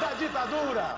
[0.00, 0.96] da ditadura!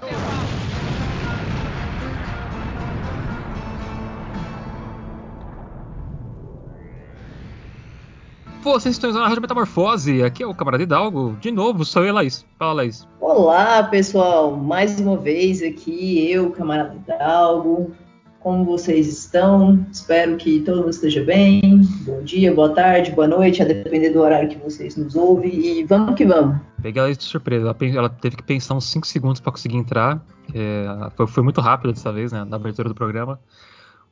[8.63, 12.45] Vocês estão na Rádio Metamorfose, aqui é o Camarada Hidalgo, de novo, sou eu, Laís.
[12.59, 13.07] Fala, Laís.
[13.21, 17.93] Olá, pessoal, mais uma vez aqui, eu, Camarada Hidalgo,
[18.41, 19.85] como vocês estão?
[19.91, 21.81] Espero que todo mundo esteja bem.
[22.03, 25.53] Bom dia, boa tarde, boa noite, a depender do horário que vocês nos ouvem.
[25.53, 26.57] E vamos que vamos.
[26.87, 27.75] Peguei ela de surpresa.
[27.97, 30.25] Ela, teve que pensar uns 5 segundos para conseguir entrar.
[30.55, 30.87] É,
[31.17, 32.45] foi, foi, muito rápido dessa vez, né?
[32.45, 33.41] Na abertura do programa.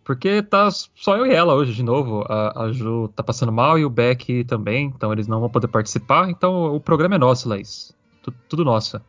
[0.03, 2.25] Porque tá só eu e ela hoje de novo.
[2.29, 5.69] A, a Ju tá passando mal e o Beck também, então eles não vão poder
[5.69, 6.29] participar.
[6.29, 7.95] Então o programa é nosso, Laís.
[8.21, 9.01] Tudo, tudo nosso.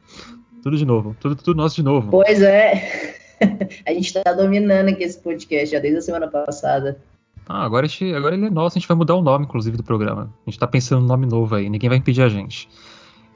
[0.62, 1.18] Tudo de novo.
[1.20, 2.12] Tudo, tudo nosso de novo.
[2.12, 3.18] Pois é.
[3.84, 7.02] a gente está dominando aqui esse podcast já desde a semana passada.
[7.50, 9.84] Ah, agora, gente, agora ele é nosso, a gente vai mudar o nome, inclusive, do
[9.84, 10.32] programa.
[10.46, 12.70] A gente está pensando no nome novo aí, ninguém vai impedir a gente.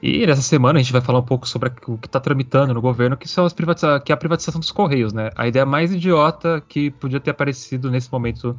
[0.02, 2.80] E nessa semana a gente vai falar um pouco sobre o que está tramitando no
[2.80, 5.30] governo, que, são as que é a privatização dos Correios, né?
[5.36, 8.56] A ideia mais idiota que podia ter aparecido nesse momento,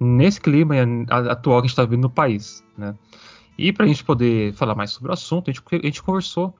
[0.00, 0.74] nesse clima
[1.10, 2.94] atual que a gente está vivendo no país, né?
[3.58, 6.54] E para a gente poder falar mais sobre o assunto, a gente, a gente conversou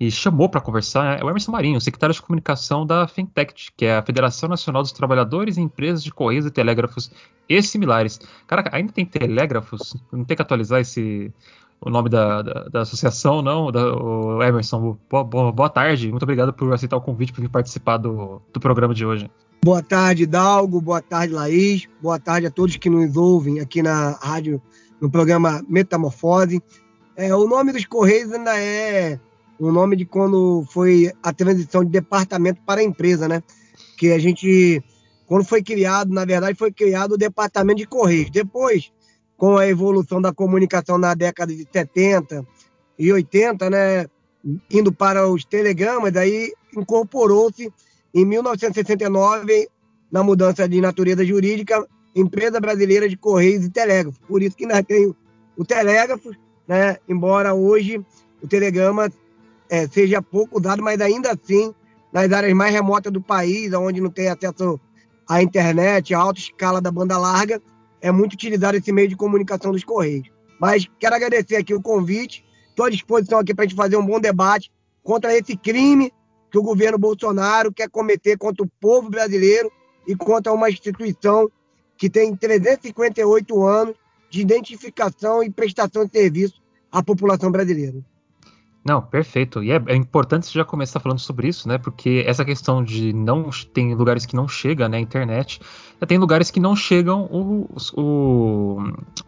[0.00, 3.98] e chamou para conversar é o Emerson Marinho, secretário de comunicação da Fintech, que é
[3.98, 7.12] a Federação Nacional dos Trabalhadores e Empresas de Correios e Telégrafos
[7.48, 8.18] e similares.
[8.46, 9.94] Caraca, ainda tem telégrafos?
[10.10, 11.32] Não tem que atualizar esse
[11.80, 13.72] o nome da, da, da associação, não?
[13.72, 16.10] Da, o Emerson, boa, boa, boa, tarde.
[16.10, 19.30] Muito obrigado por aceitar o convite para vir participar do, do programa de hoje.
[19.64, 20.80] Boa tarde, Dalgo.
[20.80, 21.88] Boa tarde, Laís.
[22.02, 24.60] Boa tarde a todos que nos ouvem aqui na rádio,
[25.00, 26.62] no programa Metamorfose.
[27.16, 29.18] É, o nome dos Correios ainda é
[29.58, 33.42] o nome de quando foi a transição de departamento para a empresa, né?
[33.96, 34.82] Que a gente,
[35.26, 38.30] quando foi criado, na verdade, foi criado o departamento de Correios.
[38.30, 38.90] Depois,
[39.40, 42.46] com a evolução da comunicação na década de 70
[42.98, 44.06] e 80, né?
[44.70, 47.72] Indo para os telegramas, aí incorporou-se
[48.12, 49.70] em 1969,
[50.12, 54.20] na mudança de natureza jurídica, Empresa Brasileira de Correios e Telégrafos.
[54.28, 55.14] Por isso que nós temos
[55.56, 56.32] o telégrafo,
[56.68, 56.98] né?
[57.08, 57.98] Embora hoje
[58.42, 59.10] o telegrama
[59.70, 61.74] é, seja pouco usado, mas ainda assim,
[62.12, 64.78] nas áreas mais remotas do país, onde não tem acesso
[65.26, 67.58] à internet, a alta escala da banda larga,
[68.00, 70.30] é muito utilizado esse meio de comunicação dos Correios.
[70.60, 74.04] Mas quero agradecer aqui o convite, estou à disposição aqui para a gente fazer um
[74.04, 74.70] bom debate
[75.02, 76.12] contra esse crime
[76.50, 79.70] que o governo Bolsonaro quer cometer contra o povo brasileiro
[80.06, 81.50] e contra uma instituição
[81.96, 83.94] que tem 358 anos
[84.30, 88.04] de identificação e prestação de serviço à população brasileira.
[88.84, 89.62] Não, perfeito.
[89.62, 91.76] E é, é, importante você já começar falando sobre isso, né?
[91.76, 94.96] Porque essa questão de não tem lugares que não chega, né?
[94.96, 95.60] A internet,
[96.06, 98.78] tem lugares que não chegam o, o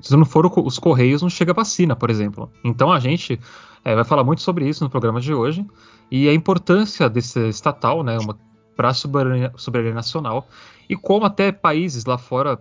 [0.00, 2.50] se não for os correios, não chega vacina, por exemplo.
[2.64, 3.38] Então a gente
[3.84, 5.66] é, vai falar muito sobre isso no programa de hoje
[6.10, 8.16] e a importância desse estatal, né?
[8.74, 10.48] Para a soberania, soberania nacional
[10.88, 12.58] e como até países lá fora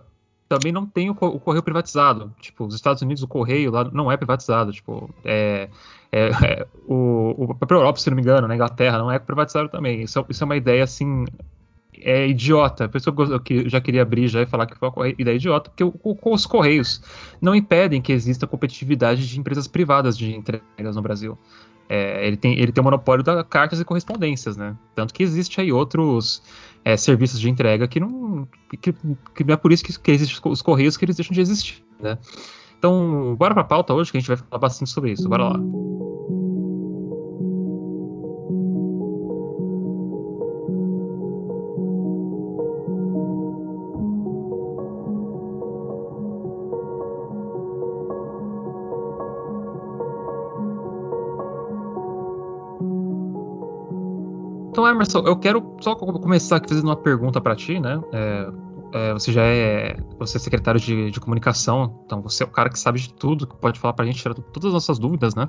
[0.52, 2.30] também não tem o, o, correio privatizado.
[2.38, 4.70] Tipo, os Estados Unidos, o correio lá não é privatizado.
[4.70, 5.70] Tipo, é,
[6.10, 9.70] é, é o, o próprio Europa, se não me engano, na Inglaterra, não é privatizado
[9.70, 10.02] também.
[10.02, 11.24] Isso, isso é uma ideia assim.
[11.98, 12.84] É idiota.
[12.84, 15.84] A pessoa que já queria abrir já e falar que foi uma ideia idiota, porque
[15.84, 17.00] o, o, os correios
[17.40, 21.38] não impedem que exista competitividade de empresas privadas de entregas no Brasil.
[21.94, 24.74] É, ele, tem, ele tem o monopólio das cartas e correspondências, né?
[24.94, 26.42] Tanto que existe aí outros
[26.82, 28.48] é, serviços de entrega que não,
[28.80, 28.94] que,
[29.34, 31.84] que não é por isso que, que existem os correios que eles deixam de existir,
[32.00, 32.16] né?
[32.78, 35.28] Então, bora para a pauta hoje que a gente vai falar bastante sobre isso.
[35.28, 35.60] Bora lá.
[55.02, 58.00] Emerson, eu quero só começar aqui fazendo uma pergunta para ti, né?
[58.12, 58.48] É,
[58.94, 62.68] é, você já é, você é secretário de, de, comunicação, então você é o cara
[62.68, 65.34] que sabe de tudo, que pode falar para a gente, tirar todas as nossas dúvidas,
[65.34, 65.48] né?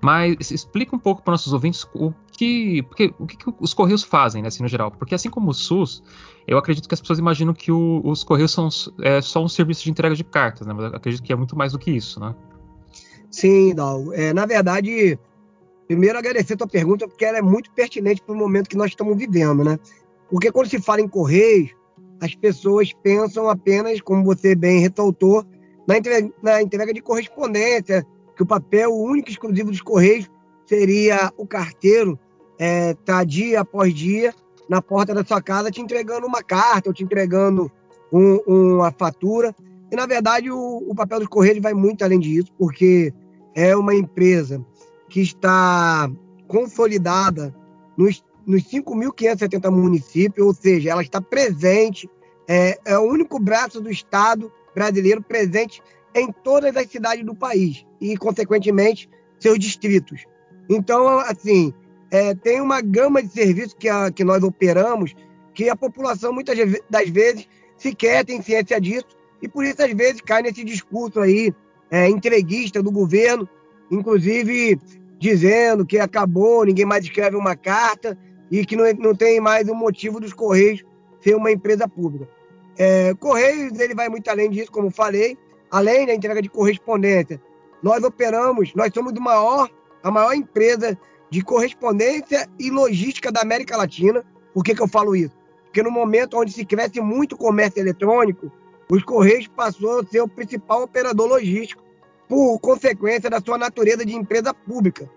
[0.00, 4.02] Mas explica um pouco para nossos ouvintes o que, porque, o que, que, os Correios
[4.04, 4.90] fazem, né, assim, no geral.
[4.90, 6.02] Porque assim como o SUS,
[6.46, 8.68] eu acredito que as pessoas imaginam que o, os Correios são
[9.02, 10.72] é, só um serviço de entrega de cartas, né?
[10.72, 12.34] Mas eu acredito que é muito mais do que isso, né?
[13.30, 14.12] Sim, Dal.
[14.12, 15.18] É, na verdade,
[15.86, 18.90] Primeiro, agradecer a tua pergunta, porque ela é muito pertinente para o momento que nós
[18.90, 19.78] estamos vivendo, né?
[20.30, 21.70] Porque quando se fala em Correios,
[22.20, 25.44] as pessoas pensam apenas, como você bem ressaltou,
[25.86, 28.04] na entrega, na entrega de correspondência,
[28.34, 30.28] que o papel único e exclusivo dos Correios
[30.66, 32.18] seria o carteiro
[32.58, 34.34] é, tá dia após dia
[34.68, 37.70] na porta da sua casa te entregando uma carta ou te entregando
[38.12, 39.54] um, uma fatura.
[39.90, 43.12] E, na verdade, o, o papel dos Correios vai muito além disso, porque
[43.54, 44.64] é uma empresa
[45.08, 46.10] que está
[46.46, 47.54] consolidada
[47.96, 52.08] nos, nos 5.570 municípios, ou seja, ela está presente,
[52.48, 55.82] é, é o único braço do Estado brasileiro presente
[56.14, 59.08] em todas as cidades do país e, consequentemente,
[59.38, 60.24] seus distritos.
[60.68, 61.72] Então, assim,
[62.10, 65.14] é, tem uma gama de serviços que, a, que nós operamos
[65.54, 66.56] que a população, muitas
[66.88, 69.06] das vezes, sequer tem ciência disso
[69.42, 71.52] e, por isso, às vezes, cai nesse discurso aí
[71.90, 73.48] é, entreguista do governo,
[73.90, 74.80] inclusive
[75.18, 78.18] dizendo que acabou, ninguém mais escreve uma carta
[78.50, 80.84] e que não, não tem mais um motivo dos Correios
[81.20, 82.28] ser uma empresa pública.
[82.78, 85.36] É, Correios ele vai muito além disso, como falei,
[85.70, 87.40] além da entrega de correspondência.
[87.82, 89.68] Nós operamos, nós somos do maior,
[90.02, 90.98] a maior empresa
[91.30, 94.24] de correspondência e logística da América Latina.
[94.52, 95.34] Por que, que eu falo isso?
[95.64, 98.50] Porque no momento onde se cresce muito comércio eletrônico,
[98.88, 101.82] os Correios passou a ser o principal operador logístico,
[102.28, 105.08] por consequência da sua natureza de empresa pública.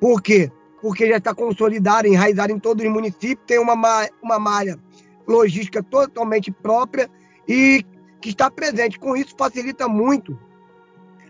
[0.00, 0.50] Por quê?
[0.80, 3.74] Porque já está consolidado, enraizado em todos os municípios, tem uma,
[4.22, 4.78] uma malha
[5.26, 7.10] logística totalmente própria
[7.48, 7.84] e
[8.20, 8.98] que está presente.
[8.98, 10.38] Com isso, facilita muito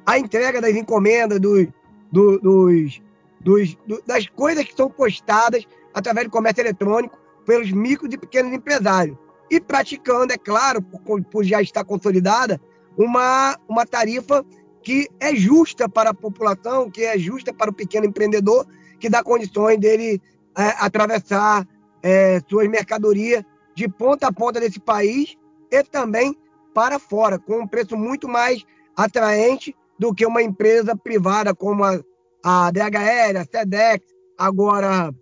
[0.07, 1.69] a entrega das encomendas, do,
[2.11, 3.01] dos,
[3.41, 8.53] dos, do, das coisas que são postadas através do comércio eletrônico pelos micros e pequenos
[8.53, 9.17] empresários.
[9.51, 12.61] E praticando, é claro, por, por já estar consolidada,
[12.97, 14.45] uma, uma tarifa
[14.83, 18.67] que é justa para a população, que é justa para o pequeno empreendedor,
[18.99, 20.21] que dá condições dele
[20.57, 21.67] é, atravessar
[22.03, 23.45] é, suas mercadorias
[23.75, 25.37] de ponta a ponta desse país
[25.71, 26.37] e também
[26.75, 28.65] para fora, com um preço muito mais
[28.97, 32.01] atraente do que uma empresa privada como a,
[32.43, 34.07] a DHL, a SEDEX,
[34.39, 35.15] agora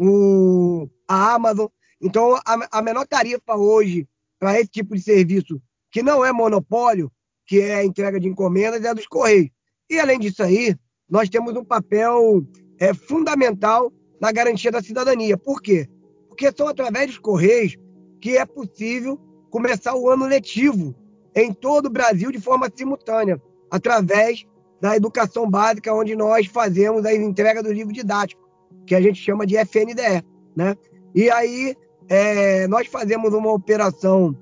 [0.00, 1.66] o, a Amazon.
[2.00, 4.08] Então, a, a menor tarifa hoje
[4.38, 5.60] para esse tipo de serviço,
[5.90, 7.10] que não é monopólio,
[7.52, 9.50] que é a entrega de encomendas, é a dos Correios.
[9.90, 10.74] E, além disso aí,
[11.06, 12.42] nós temos um papel
[12.78, 15.36] é, fundamental na garantia da cidadania.
[15.36, 15.86] Por quê?
[16.30, 17.76] Porque são através dos Correios
[18.22, 19.20] que é possível
[19.50, 20.94] começar o ano letivo
[21.34, 23.38] em todo o Brasil de forma simultânea,
[23.70, 24.46] através
[24.80, 28.48] da educação básica, onde nós fazemos a entrega do livro didático,
[28.86, 30.24] que a gente chama de FNDE.
[30.56, 30.74] Né?
[31.14, 31.76] E aí
[32.08, 34.34] é, nós fazemos uma operação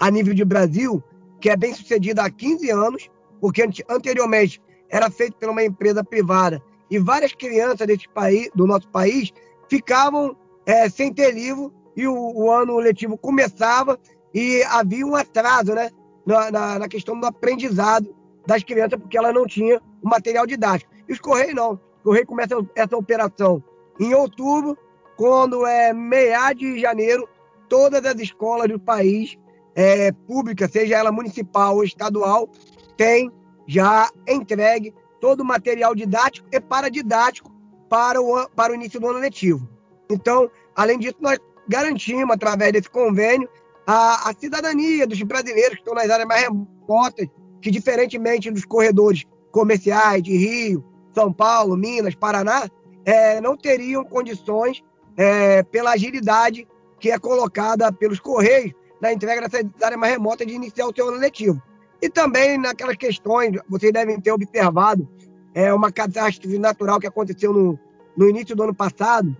[0.00, 1.04] a nível de Brasil,
[1.44, 6.62] que é bem sucedida há 15 anos, porque anteriormente era feito por uma empresa privada
[6.90, 9.30] e várias crianças desse país, do nosso país
[9.68, 14.00] ficavam é, sem ter livro e o, o ano letivo começava
[14.32, 15.90] e havia um atraso né,
[16.24, 20.90] na, na, na, questão do aprendizado das crianças, porque ela não tinha o material didático.
[21.06, 21.72] E os Correios não.
[21.72, 23.62] Os Correios começam essa operação
[24.00, 24.78] em outubro,
[25.14, 27.28] quando é meia de janeiro,
[27.68, 29.36] todas as escolas do país,
[29.74, 32.48] é, públicas, seja ela municipal ou estadual,
[32.96, 33.30] têm
[33.66, 37.50] já entregue todo o material didático e paradidático
[37.88, 39.68] para o, para o início do ano letivo.
[40.10, 41.38] Então, além disso, nós
[41.68, 43.48] garantimos, através desse convênio,
[43.86, 47.26] a, a cidadania dos brasileiros que estão nas áreas mais remotas,
[47.60, 50.84] que, diferentemente dos corredores comerciais de Rio,
[51.14, 52.68] São Paulo, Minas, Paraná,
[53.04, 54.82] é, não teriam condições,
[55.16, 56.66] é, pela agilidade
[56.98, 58.72] que é colocada pelos Correios
[59.04, 61.62] na entrega dessas áreas mais remotas de iniciar o seu ano letivo.
[62.00, 65.06] E também naquelas questões, vocês devem ter observado,
[65.54, 67.78] é, uma catástrofe natural que aconteceu no,
[68.16, 69.36] no início do ano passado,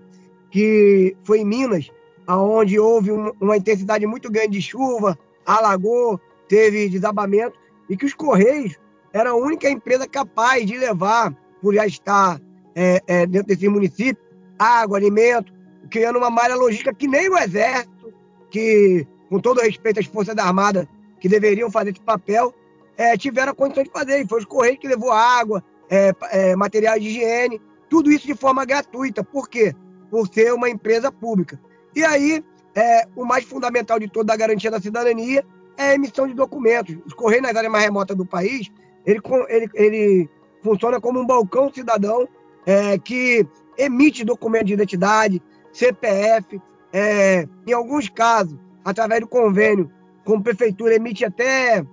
[0.51, 1.91] que foi em Minas,
[2.29, 7.59] onde houve uma intensidade muito grande de chuva, alagou, teve desabamento,
[7.89, 8.79] e que os Correios
[9.15, 12.39] era a única empresa capaz de levar, por já estar
[12.75, 14.23] é, é, dentro desse município,
[14.59, 15.53] água, alimento,
[15.91, 18.13] criando uma malha logística que nem o Exército,
[18.51, 20.87] que, com todo respeito às Forças Armadas,
[21.19, 22.55] que deveriam fazer esse papel,
[22.97, 24.21] é, tiveram a condição de fazer.
[24.21, 25.61] E foi os Correios que levou água,
[25.91, 27.61] é, é, materiais de higiene,
[27.91, 29.25] tudo isso de forma gratuita.
[29.25, 29.75] Por quê?
[30.09, 31.61] Por ser uma empresa pública.
[31.97, 32.45] E aí,
[32.77, 35.45] é, o mais fundamental de toda a garantia da cidadania
[35.77, 36.97] é a emissão de documentos.
[37.05, 38.71] Os Correios nas áreas mais remotas do país,
[39.05, 40.31] ele, ele, ele
[40.63, 42.29] funciona como um balcão cidadão
[42.65, 43.45] é, que
[43.77, 46.63] emite documento de identidade, CPF,
[46.93, 49.91] é, em alguns casos, através do convênio
[50.25, 51.85] com a prefeitura, emite até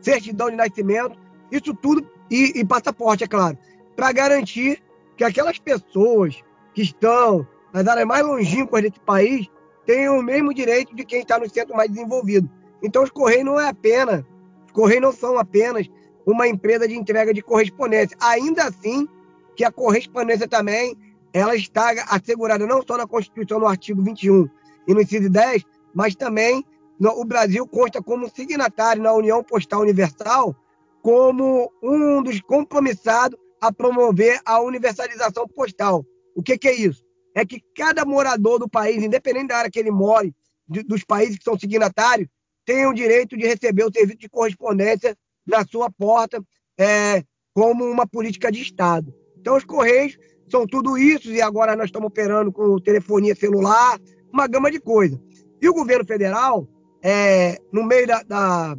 [0.00, 1.18] certidão de nascimento,
[1.50, 3.56] isso tudo, e, e passaporte, é claro,
[3.96, 4.82] para garantir
[5.16, 6.42] que aquelas pessoas
[6.74, 9.48] que estão nas áreas mais longínquas desse país
[9.84, 12.48] tenham o mesmo direito de quem está no centro mais desenvolvido.
[12.82, 14.22] Então, os Correios não é apenas,
[14.66, 15.88] os Correios não são apenas
[16.26, 18.16] uma empresa de entrega de correspondência.
[18.20, 19.08] Ainda assim,
[19.56, 20.96] que a correspondência também
[21.32, 24.48] ela está assegurada não só na Constituição, no artigo 21
[24.86, 25.64] e no inciso 10,
[25.98, 26.64] mas também
[27.00, 30.54] o Brasil consta como signatário na União Postal Universal
[31.02, 36.06] como um dos compromissados a promover a universalização postal.
[36.36, 37.08] O que, que é isso?
[37.34, 40.34] é que cada morador do país, independente da área que ele more,
[40.66, 42.28] dos países que são signatários,
[42.64, 46.42] tenha o direito de receber o serviço de correspondência na sua porta
[46.78, 47.22] é,
[47.54, 49.14] como uma política de Estado.
[49.36, 50.18] Então, os Correios
[50.50, 53.98] são tudo isso, e agora nós estamos operando com telefonia celular,
[54.32, 55.18] uma gama de coisas.
[55.60, 56.66] E o governo federal,
[57.02, 58.76] é, no meio da, da,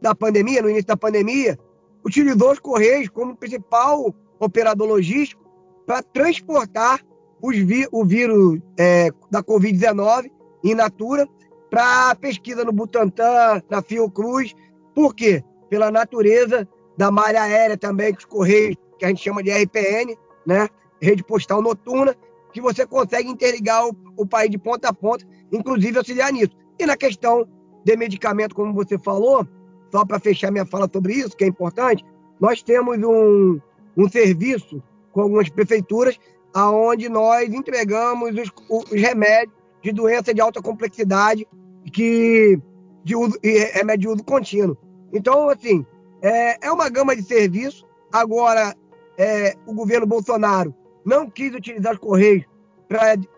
[0.00, 1.58] da pandemia, no início da pandemia,
[2.04, 5.42] utilizou os Correios como principal operador logístico
[5.86, 7.00] para transportar
[7.48, 10.30] vi, o vírus é, da Covid-19
[10.62, 11.26] in natura
[11.70, 14.54] para pesquisa no Butantan, na Fiocruz.
[14.94, 15.42] Por quê?
[15.68, 20.16] Pela natureza da malha aérea também, que os Correios, que a gente chama de RPN,
[20.46, 20.68] né?
[21.00, 22.14] Rede Postal Noturna,
[22.52, 26.56] que você consegue interligar o, o país de ponta a ponta, inclusive auxiliar nisso.
[26.78, 27.46] E na questão
[27.84, 29.46] de medicamento, como você falou,
[29.90, 32.04] só para fechar minha fala sobre isso, que é importante,
[32.40, 33.60] nós temos um,
[33.96, 36.18] um serviço com algumas prefeituras
[36.54, 41.46] aonde nós entregamos os, os remédios de doença de alta complexidade
[41.92, 42.58] que
[43.04, 44.76] de uso, remédio de uso contínuo.
[45.12, 45.84] Então, assim,
[46.22, 47.84] é, é uma gama de serviços.
[48.12, 48.74] Agora,
[49.16, 52.44] é, o governo Bolsonaro não quis utilizar os Correios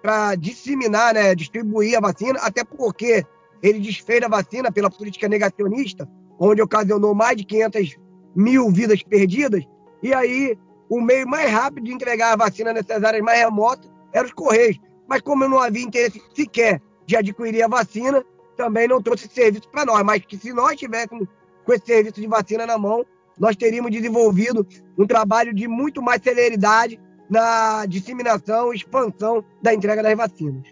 [0.01, 3.23] para disseminar, né, distribuir a vacina, até porque
[3.63, 7.97] ele desfez a vacina pela política negacionista, onde ocasionou mais de 500
[8.35, 9.63] mil vidas perdidas,
[10.03, 14.27] e aí o meio mais rápido de entregar a vacina nessas áreas mais remotas era
[14.27, 14.79] os Correios.
[15.07, 18.25] Mas como não havia interesse sequer de adquirir a vacina,
[18.57, 20.03] também não trouxe serviço para nós.
[20.03, 21.29] Mas que se nós tivéssemos
[21.65, 23.05] com esse serviço de vacina na mão,
[23.39, 24.67] nós teríamos desenvolvido
[24.99, 27.01] um trabalho de muito mais celeridade
[27.33, 30.63] na disseminação e expansão da entrega das vacinas.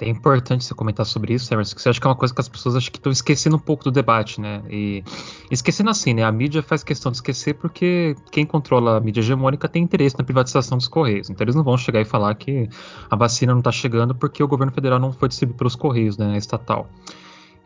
[0.00, 2.40] É importante você comentar sobre isso, Emerson, que você acha que é uma coisa que
[2.40, 4.60] as pessoas acho que estão esquecendo um pouco do debate, né?
[4.68, 5.04] E
[5.50, 6.24] esquecendo assim, né?
[6.24, 10.24] A mídia faz questão de esquecer porque quem controla a mídia hegemônica tem interesse na
[10.24, 11.30] privatização dos Correios.
[11.30, 12.68] Então eles não vão chegar e falar que
[13.08, 16.36] a vacina não está chegando porque o governo federal não foi distribuído pelos Correios, né?
[16.36, 16.88] Estatal.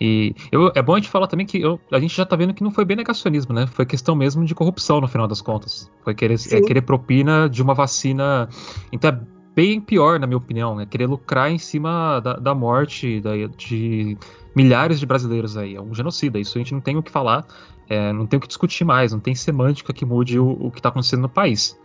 [0.01, 2.55] E eu, é bom a gente falar também que eu, a gente já está vendo
[2.55, 3.67] que não foi bem negacionismo, né?
[3.67, 5.91] Foi questão mesmo de corrupção no final das contas.
[6.05, 8.49] Foi querer, é, querer propina de uma vacina.
[8.93, 9.21] Então é
[9.57, 10.81] bem pior, na minha opinião.
[10.81, 14.17] É querer lucrar em cima da, da morte da, de
[14.55, 15.75] milhares de brasileiros aí.
[15.75, 16.39] É um genocida.
[16.39, 17.45] Isso a gente não tem o que falar,
[17.89, 20.79] é, não tem o que discutir mais, não tem semântica que mude o, o que
[20.79, 21.77] está acontecendo no país.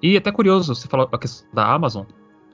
[0.00, 2.04] E até curioso, você falou a questão da Amazon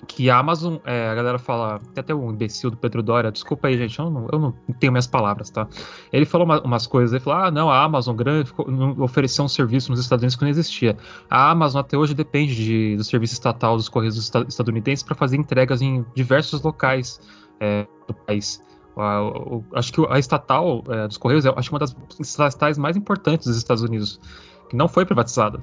[0.06, 3.68] que a Amazon, é, a galera fala, tem até um imbecil do Pedro Dória, desculpa
[3.68, 5.68] aí, gente, eu não, eu não tenho minhas palavras, tá?
[6.12, 8.66] Ele falou uma, umas coisas, ele falou, ah, não, a Amazon grande ficou,
[8.98, 10.96] ofereceu um serviço nos Estados Unidos que não existia.
[11.30, 14.16] A Amazon até hoje depende de, do serviço estatal dos Correios
[14.48, 17.20] estadunidenses para fazer entregas em diversos locais
[17.60, 18.60] é, do país.
[19.72, 23.56] acho que a estatal é, dos Correios é acho uma das estatais mais importantes dos
[23.56, 24.20] Estados Unidos,
[24.68, 25.62] que não foi privatizada.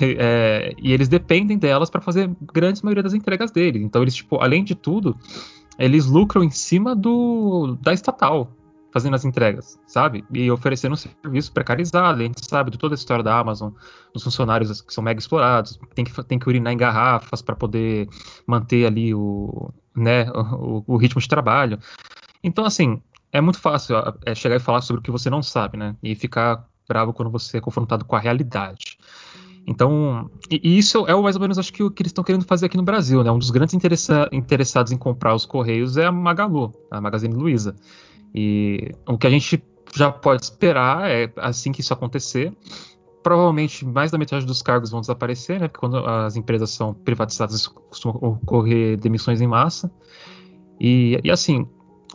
[0.00, 3.82] É, e eles dependem delas para fazer grande maioria das entregas deles.
[3.82, 5.16] Então eles, tipo, além de tudo,
[5.78, 8.52] eles lucram em cima do da estatal
[8.96, 10.24] fazendo as entregas, sabe?
[10.32, 12.22] E oferecendo um serviço precarizado.
[12.22, 13.70] A gente sabe de toda a história da Amazon,
[14.14, 18.08] os funcionários que são mega explorados, tem que, tem que urinar em garrafas para poder
[18.46, 21.78] manter ali o, né, o, o, ritmo de trabalho.
[22.42, 25.76] Então, assim, é muito fácil é, chegar e falar sobre o que você não sabe,
[25.76, 25.94] né?
[26.02, 28.96] E ficar bravo quando você é confrontado com a realidade.
[29.66, 32.66] Então, e isso é mais ou menos acho que o que eles estão querendo fazer
[32.66, 33.30] aqui no Brasil, né?
[33.32, 37.74] Um dos grandes interessa interessados em comprar os Correios é a Magalu, a Magazine Luiza.
[38.32, 39.60] E o que a gente
[39.94, 42.52] já pode esperar é, assim que isso acontecer,
[43.24, 45.66] provavelmente mais da metade dos cargos vão desaparecer, né?
[45.66, 49.90] Porque quando as empresas são privatizadas, costumam ocorrer demissões em massa.
[50.78, 51.66] E, e assim,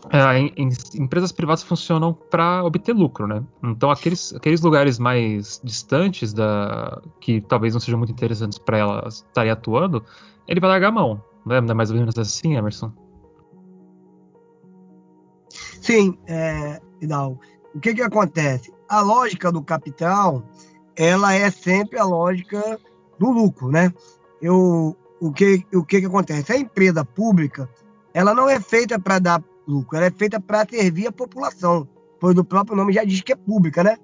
[0.10, 3.43] é, em, em, empresas privadas funcionam para obter lucro, né?
[3.63, 9.25] Então aqueles, aqueles lugares mais distantes da que talvez não sejam muito interessantes para elas
[9.27, 10.03] estarem atuando,
[10.48, 11.62] ele vai largar a mão, né?
[11.62, 12.91] Não é mais ou menos assim, Emerson?
[15.81, 17.39] Sim, é, Hidalgo.
[17.74, 18.74] O que que acontece?
[18.89, 20.43] A lógica do capital,
[20.96, 22.79] ela é sempre a lógica
[23.20, 23.93] do lucro, né?
[24.41, 26.51] Eu, o que o que que acontece?
[26.51, 27.70] A empresa pública,
[28.13, 31.87] ela não é feita para dar lucro, ela é feita para servir a população,
[32.19, 33.97] pois o próprio nome já diz que é pública, né?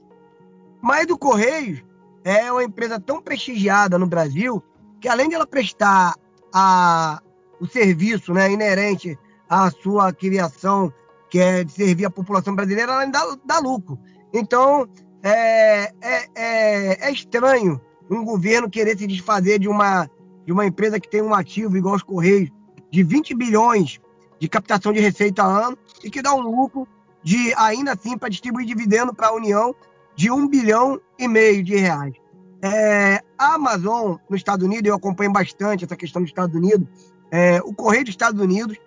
[0.81, 1.83] Mas o Correios
[2.24, 4.63] é uma empresa tão prestigiada no Brasil
[5.00, 6.15] que além de ela prestar
[6.53, 7.21] a,
[7.59, 9.17] o serviço né, inerente
[9.50, 10.91] à sua criação,
[11.29, 14.00] que é de servir a população brasileira, ela ainda dá, dá lucro.
[14.33, 14.88] Então,
[15.24, 20.09] é, é, é, é, estranho um governo querer se desfazer de uma,
[20.45, 22.50] de uma empresa que tem um ativo igual os Correios,
[22.89, 24.00] de 20 bilhões
[24.39, 26.88] de captação de receita ano e que dá um lucro
[27.24, 29.75] de, ainda assim, para distribuir dividendo para a União
[30.15, 32.13] de um bilhão e meio de reais.
[32.62, 36.88] É, a Amazon, nos Estados Unidos, eu acompanho bastante essa questão dos Estados Unidos,
[37.29, 38.77] É, o Correio dos Estados Unidos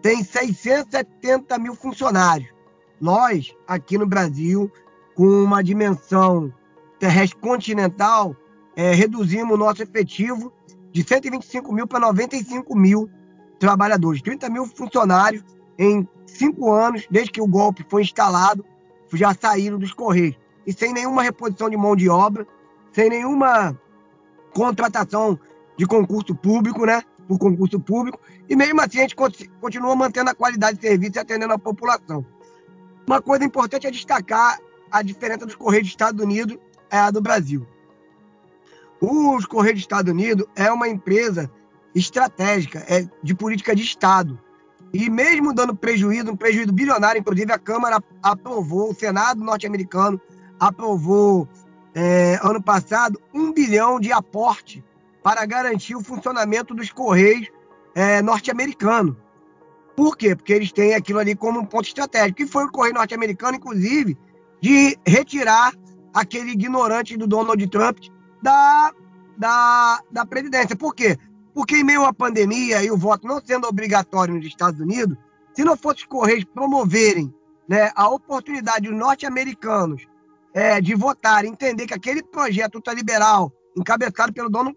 [0.00, 2.48] tem 670 mil funcionários.
[2.98, 4.72] Nós, aqui no Brasil,
[5.14, 6.50] com uma dimensão
[6.98, 8.34] terrestre continental,
[8.74, 10.50] é, reduzimos o nosso efetivo
[10.90, 13.10] de 125 mil para 95 mil
[13.60, 15.44] trabalhadores, 30 mil funcionários
[15.78, 18.64] em cinco anos, desde que o golpe foi instalado,
[19.12, 20.36] já saíram dos Correios.
[20.66, 22.46] E sem nenhuma reposição de mão de obra,
[22.92, 23.78] sem nenhuma
[24.54, 25.38] contratação
[25.76, 27.02] de concurso público, né?
[27.28, 28.18] Por concurso público.
[28.48, 29.16] E mesmo assim a gente
[29.60, 32.24] continua mantendo a qualidade de serviço e atendendo a população.
[33.06, 34.58] Uma coisa importante é destacar
[34.90, 36.56] a diferença dos Correios dos Estados Unidos
[36.90, 37.66] e a do Brasil.
[39.00, 41.50] Os Correios dos Estados Unidos é uma empresa
[41.94, 44.38] estratégica, é de política de Estado.
[44.92, 50.20] E mesmo dando prejuízo, um prejuízo bilionário, inclusive a Câmara aprovou, o Senado norte-americano
[50.58, 51.48] aprovou
[51.94, 54.84] é, ano passado um bilhão de aporte
[55.22, 57.48] para garantir o funcionamento dos Correios
[57.94, 59.16] é, norte-americanos.
[59.96, 60.34] Por quê?
[60.34, 62.42] Porque eles têm aquilo ali como um ponto estratégico.
[62.42, 64.16] E foi o Correio norte-americano, inclusive,
[64.60, 65.72] de retirar
[66.14, 67.98] aquele ignorante do Donald Trump
[68.42, 68.92] da,
[69.36, 70.74] da, da presidência.
[70.74, 71.18] Por quê?
[71.60, 75.14] Porque em meio à pandemia e o voto não sendo obrigatório nos Estados Unidos,
[75.54, 77.30] se não fosse os Correios promoverem
[77.68, 80.06] né, a oportunidade dos norte-americanos
[80.54, 84.74] é, de votar, entender que aquele projeto ultraliberal, encabeçado pelo Donald,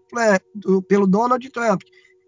[0.86, 1.80] pelo Donald Trump,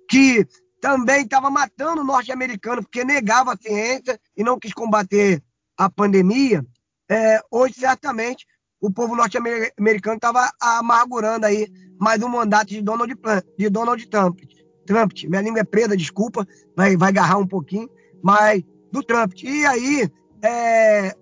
[0.08, 0.46] que
[0.80, 5.42] também estava matando o norte-americano porque negava a ciência e não quis combater
[5.76, 6.64] a pandemia,
[7.10, 8.46] é, hoje certamente
[8.80, 11.66] o povo norte-americano estava amargurando aí
[11.98, 13.14] mais um mandato de Donald,
[13.58, 14.40] de Donald Trump.
[14.86, 17.88] Trump, minha língua é preta, desculpa, vai, vai agarrar um pouquinho,
[18.22, 18.62] mas
[18.92, 19.32] do Trump.
[19.42, 20.10] E aí,
[20.42, 21.14] é,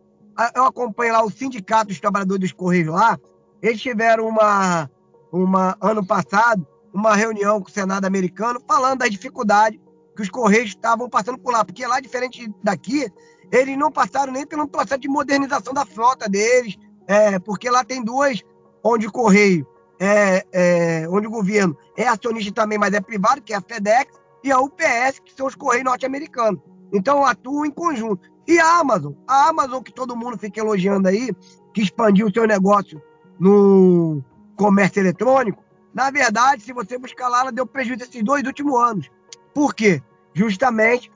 [0.54, 3.18] eu acompanho lá o Sindicato dos Trabalhadores dos Correios lá,
[3.62, 4.90] eles tiveram uma,
[5.32, 9.80] uma ano passado, uma reunião com o Senado americano, falando das dificuldades
[10.14, 13.10] que os Correios estavam passando por lá, porque lá, diferente daqui,
[13.50, 18.04] eles não passaram nem pelo processo de modernização da frota deles, é, porque lá tem
[18.04, 18.42] duas,
[18.82, 19.66] onde o Correio,
[20.04, 24.12] é, é, onde o governo é acionista também, mas é privado, que é a FedEx,
[24.42, 26.60] e a UPS, que são os Correios norte-americanos.
[26.92, 28.30] Então atuam em conjunto.
[28.46, 31.30] E a Amazon, a Amazon que todo mundo fica elogiando aí,
[31.72, 33.00] que expandiu o seu negócio
[33.40, 34.22] no
[34.54, 35.64] comércio eletrônico,
[35.94, 39.10] na verdade, se você buscar lá, ela deu prejuízo esses dois últimos anos.
[39.54, 40.02] Por quê?
[40.34, 41.10] Justamente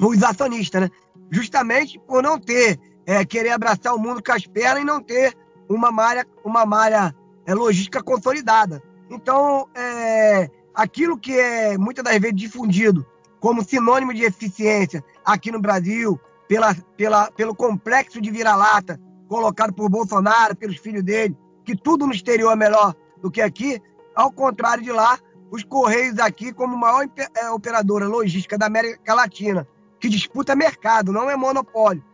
[0.00, 0.90] os acionistas, né?
[1.30, 5.36] Justamente por não ter é, querer abraçar o mundo com as pernas e não ter
[5.68, 7.14] uma malha, uma malha
[7.46, 8.82] é, logística consolidada.
[9.10, 13.06] Então, é, aquilo que é muitas das vezes difundido
[13.40, 19.88] como sinônimo de eficiência aqui no Brasil, pela, pela, pelo complexo de vira-lata colocado por
[19.88, 23.80] Bolsonaro, pelos filhos dele, que tudo no exterior é melhor do que aqui,
[24.14, 25.18] ao contrário de lá,
[25.50, 29.66] os Correios aqui, como maior é, operadora logística da América Latina,
[29.98, 32.04] que disputa mercado, não é monopólio,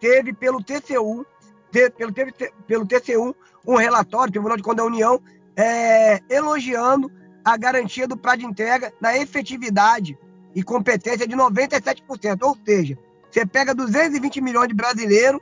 [0.00, 1.24] teve pelo TCU,
[1.70, 2.32] teve, pelo, teve,
[2.66, 3.36] pelo TCU
[3.68, 5.20] um relatório, Tribunal de Contas da União,
[5.54, 7.10] é, elogiando
[7.44, 10.18] a garantia do prazo de entrega na efetividade
[10.54, 12.42] e competência de 97%.
[12.42, 12.98] Ou seja,
[13.30, 15.40] você pega 220 milhões de brasileiros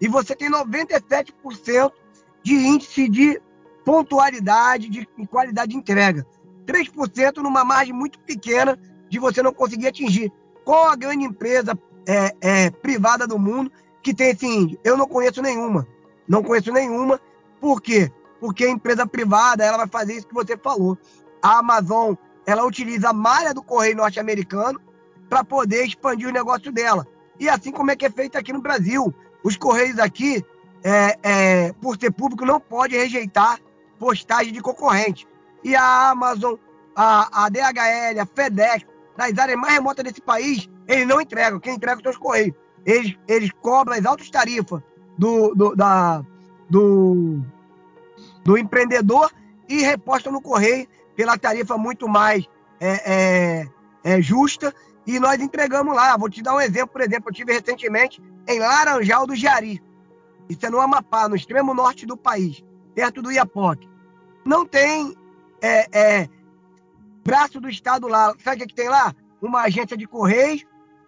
[0.00, 1.92] e você tem 97%
[2.42, 3.40] de índice de
[3.84, 6.26] pontualidade, de qualidade de entrega.
[6.66, 10.32] 3% numa margem muito pequena de você não conseguir atingir.
[10.64, 13.70] Qual a grande empresa é, é, privada do mundo
[14.02, 14.78] que tem esse índio.
[14.84, 15.86] Eu não conheço nenhuma.
[16.28, 17.20] Não conheço nenhuma.
[17.60, 18.10] Por quê?
[18.40, 20.98] Porque a empresa privada ela vai fazer isso que você falou.
[21.42, 22.14] A Amazon
[22.46, 24.80] ela utiliza a malha do correio norte-americano
[25.28, 27.06] para poder expandir o negócio dela.
[27.40, 29.12] E assim como é que é feito aqui no Brasil.
[29.42, 30.44] Os correios aqui,
[30.82, 33.58] é, é, por ser público, não pode rejeitar
[33.98, 35.26] postagem de concorrente.
[35.64, 36.54] E a Amazon,
[36.94, 41.58] a, a DHL, a FedEx, nas áreas mais remotas desse país, eles não entregam.
[41.58, 42.54] Quem entrega são os Correios.
[42.84, 44.80] Eles, eles cobram as altas tarifas
[45.18, 46.24] do, do, da,
[46.68, 47.40] do,
[48.44, 49.30] do empreendedor
[49.68, 52.46] e repostam no Correio pela tarifa muito mais
[52.80, 53.68] é, é,
[54.04, 54.74] é, justa.
[55.06, 56.16] E nós entregamos lá.
[56.16, 56.88] Vou te dar um exemplo.
[56.88, 59.82] Por exemplo, eu tive recentemente em Laranjal do Jari.
[60.48, 62.62] Isso é no Amapá, no extremo norte do país,
[62.94, 63.88] perto do Iapoque.
[64.44, 65.16] Não tem
[65.60, 66.28] é, é,
[67.24, 68.32] braço do Estado lá.
[68.42, 69.14] Sabe o que tem lá?
[69.40, 70.64] Uma agência de correios,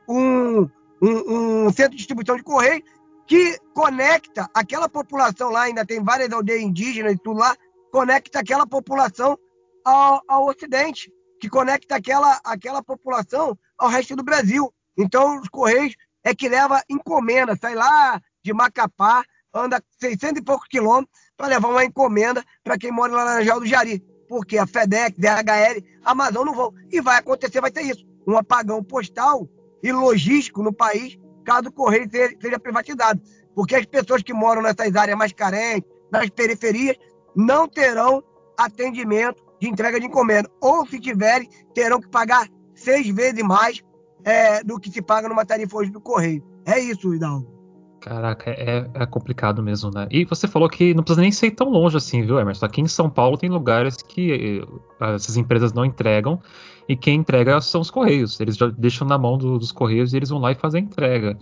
[0.08, 0.68] um,
[1.00, 2.82] um, um centro de distribuição de correio
[3.28, 7.54] que conecta aquela população lá, ainda tem várias aldeias indígenas e tudo lá,
[7.92, 9.38] conecta aquela população
[9.84, 14.72] ao, ao Ocidente, que conecta aquela, aquela população ao resto do Brasil.
[14.96, 19.22] Então, os Correios é que leva encomenda, sai lá de Macapá,
[19.54, 23.60] anda 600 e poucos quilômetros para levar uma encomenda para quem mora lá na Laranjal
[23.60, 24.02] do Jari.
[24.26, 26.74] porque a FedEx, DHL, Amazon não vão.
[26.90, 28.06] E vai acontecer, vai ter isso.
[28.26, 29.48] Um apagão postal
[29.82, 33.20] e logístico no país, caso o correio seja privatizado.
[33.54, 36.96] Porque as pessoas que moram nessas áreas mais carentes, nas periferias,
[37.34, 38.22] não terão
[38.58, 40.48] atendimento de entrega de encomenda.
[40.60, 43.82] Ou, se tiverem, terão que pagar seis vezes mais
[44.24, 46.44] é, do que se paga numa tarifa hoje do correio.
[46.66, 47.56] É isso, Hidalgo.
[48.00, 50.06] Caraca, é, é, complicado mesmo, né?
[50.10, 52.66] E você falou que não precisa nem ser tão longe assim, viu, Emerson?
[52.66, 54.62] Aqui em São Paulo tem lugares que
[55.00, 56.40] eh, essas empresas não entregam
[56.88, 58.40] e quem entrega são os Correios.
[58.40, 60.84] Eles já deixam na mão do, dos Correios e eles vão lá e fazem a
[60.84, 61.38] entrega.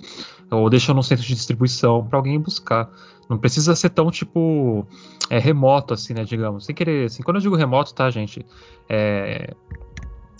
[0.50, 2.90] Ou deixam no centro de distribuição para alguém buscar.
[3.28, 4.86] Não precisa ser tão, tipo,
[5.30, 6.64] é, remoto, assim, né, digamos.
[6.64, 8.44] Sem querer, assim, quando eu digo remoto, tá, gente?
[8.88, 9.54] É,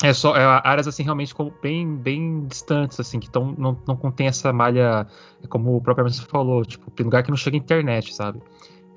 [0.02, 4.26] é só é, áreas assim realmente bem bem distantes assim que tão, não, não contém
[4.26, 5.06] essa malha
[5.48, 8.42] como o próprio Emerson falou tipo tem lugar que não chega internet sabe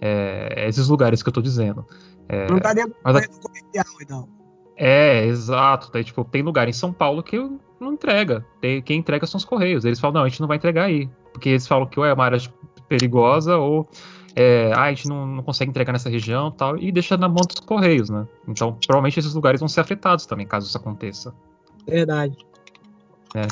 [0.02, 1.86] é, é esses lugares que eu tô dizendo
[2.28, 4.39] é, não tá dentro mas, do comercial então
[4.80, 7.38] é exato daí, tipo tem lugar em São Paulo que
[7.80, 10.58] não entrega tem, quem entrega são os correios eles falam não a gente não vai
[10.58, 12.40] entregar aí porque eles falam que ou é uma área
[12.88, 13.88] perigosa ou
[14.36, 17.44] é, ah, a gente não, não, consegue entregar nessa região tal, e deixa na mão
[17.46, 18.28] dos correios, né?
[18.48, 21.34] Então, provavelmente esses lugares vão ser afetados também, caso isso aconteça.
[21.86, 22.38] Verdade.
[23.36, 23.48] É.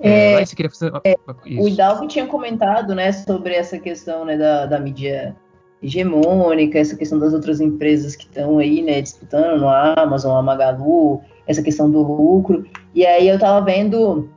[0.00, 0.92] É, é, fazer...
[1.04, 1.14] é,
[1.60, 5.36] o Hidalgo tinha comentado né, sobre essa questão né, da, da mídia
[5.82, 11.20] hegemônica, essa questão das outras empresas que estão aí né, disputando no Amazon, a Magalu,
[11.46, 12.64] essa questão do lucro.
[12.94, 14.28] E aí eu estava vendo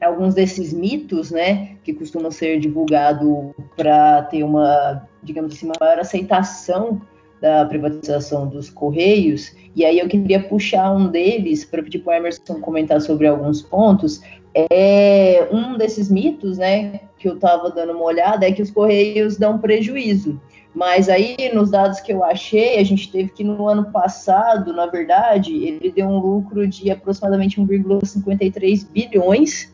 [0.00, 5.98] alguns desses mitos, né, que costumam ser divulgados para ter uma, digamos assim, uma maior
[5.98, 7.00] aceitação
[7.40, 12.16] da privatização dos Correios, e aí eu queria puxar um deles para pedir para o
[12.16, 14.22] Emerson comentar sobre alguns pontos.
[14.54, 19.38] É, um desses mitos, né, que eu estava dando uma olhada, é que os Correios
[19.38, 20.38] dão prejuízo.
[20.74, 24.86] Mas aí, nos dados que eu achei, a gente teve que no ano passado, na
[24.86, 29.72] verdade, ele deu um lucro de aproximadamente 1,53 bilhões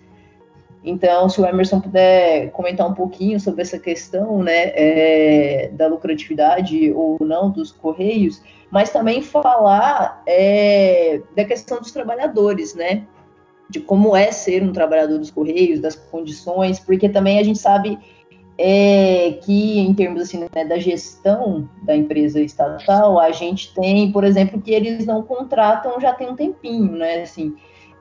[0.82, 6.90] então, se o Emerson puder comentar um pouquinho sobre essa questão né, é, da lucratividade
[6.92, 13.04] ou não dos Correios, mas também falar é, da questão dos trabalhadores, né?
[13.70, 17.98] De como é ser um trabalhador dos Correios, das condições, porque também a gente sabe
[18.59, 24.22] é, que, em termos assim, né, da gestão da empresa estatal, a gente tem, por
[24.22, 27.22] exemplo, que eles não contratam já tem um tempinho, né?
[27.22, 27.54] Assim,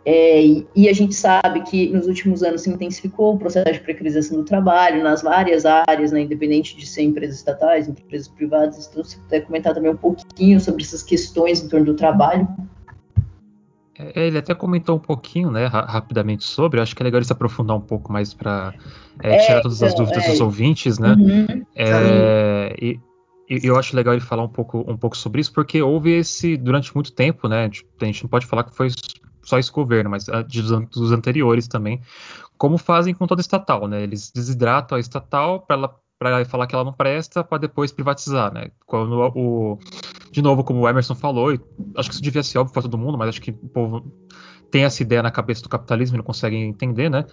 [0.05, 0.41] é,
[0.75, 4.43] e a gente sabe que nos últimos anos se intensificou o processo de precarização do
[4.43, 8.87] trabalho nas várias áreas, né, independente de ser empresas estatais, empresas privadas.
[8.87, 12.47] Então, se puder comentar também um pouquinho sobre essas questões em torno do trabalho.
[13.99, 16.79] É, ele até comentou um pouquinho, né, rapidamente sobre.
[16.79, 18.73] Acho que é legal ele se aprofundar um pouco mais para
[19.21, 20.43] é, é, tirar todas as então, dúvidas dos é.
[20.43, 21.15] ouvintes, né?
[21.19, 22.97] Uhum, é, e,
[23.49, 26.95] eu acho legal ele falar um pouco, um pouco sobre isso, porque houve esse durante
[26.95, 27.69] muito tempo, né?
[28.01, 28.89] A gente não pode falar que foi
[29.43, 30.27] só esse governo, mas
[30.91, 31.99] dos anteriores também,
[32.57, 34.03] como fazem com toda estatal, né?
[34.03, 38.53] Eles desidratam a estatal para ela para falar que ela não presta para depois privatizar,
[38.53, 38.71] né?
[38.85, 39.79] Quando o
[40.31, 41.51] de novo, como o Emerson falou,
[41.95, 44.05] acho que isso devia ser óbvio para todo mundo, mas acho que o povo
[44.69, 47.25] tem essa ideia na cabeça do capitalismo e não consegue entender, né?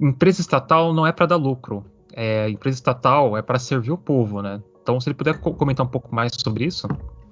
[0.00, 1.84] Empresa estatal não é para dar lucro.
[2.14, 4.62] É, empresa estatal é para servir o povo, né?
[4.82, 6.86] Então, se ele puder comentar um pouco mais sobre isso.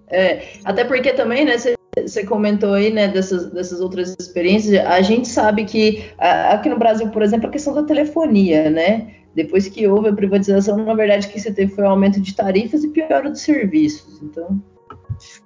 [0.09, 5.29] É, até porque também, né, você comentou aí, né, dessas, dessas outras experiências, a gente
[5.29, 10.09] sabe que aqui no Brasil, por exemplo, a questão da telefonia, né, depois que houve
[10.09, 13.31] a privatização, na verdade, o que você teve foi um aumento de tarifas e piora
[13.31, 14.63] dos serviços, então...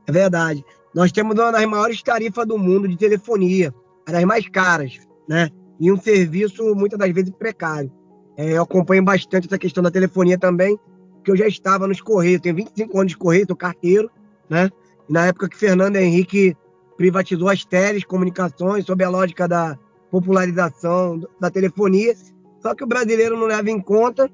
[0.07, 0.65] É verdade.
[0.95, 3.75] Nós temos uma das maiores tarifas do mundo de telefonia,
[4.07, 7.93] uma das mais caras, né, e um serviço muitas das vezes precário.
[8.37, 10.79] É, eu acompanho bastante essa questão da telefonia também,
[11.17, 14.11] porque eu já estava nos Correios, tenho 25 anos de Correio, sou carteiro,
[14.49, 14.71] né?
[15.09, 16.57] na época que Fernando Henrique
[16.97, 19.79] privatizou as telecomunicações sob a lógica da
[20.11, 22.15] popularização da telefonia,
[22.61, 24.31] só que o brasileiro não leva em conta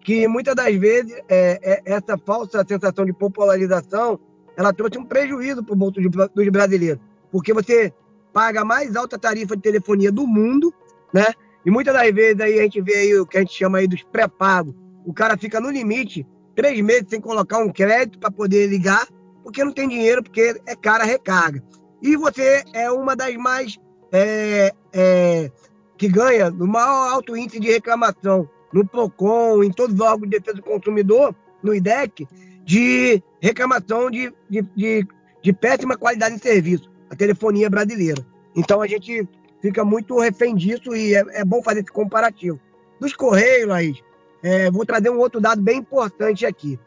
[0.00, 4.20] que muitas das vezes é, é, essa falsa sensação de popularização
[4.56, 7.92] ela trouxe um prejuízo para o bolso dos brasileiros, porque você
[8.32, 10.72] paga a mais alta tarifa de telefonia do mundo,
[11.12, 11.26] né?
[11.64, 13.86] E muitas das vezes aí a gente vê aí o que a gente chama aí
[13.86, 14.74] dos pré-pagos.
[15.06, 19.06] O cara fica no limite, três meses sem colocar um crédito para poder ligar,
[19.42, 21.62] porque não tem dinheiro, porque é cara a recarga.
[22.02, 23.78] E você é uma das mais
[24.12, 25.50] é, é,
[25.96, 30.38] que ganha no maior alto índice de reclamação no PROCON, em todos os órgãos de
[30.38, 32.26] defesa do consumidor, no IDEC,
[32.64, 35.06] de reclamação de, de, de,
[35.42, 38.24] de péssima qualidade de serviço, a telefonia brasileira.
[38.56, 39.28] Então a gente
[39.60, 42.58] fica muito refém disso e é, é bom fazer esse comparativo.
[42.98, 44.02] Dos Correios, Laís,
[44.42, 46.78] é, vou trazer um outro dado bem importante aqui,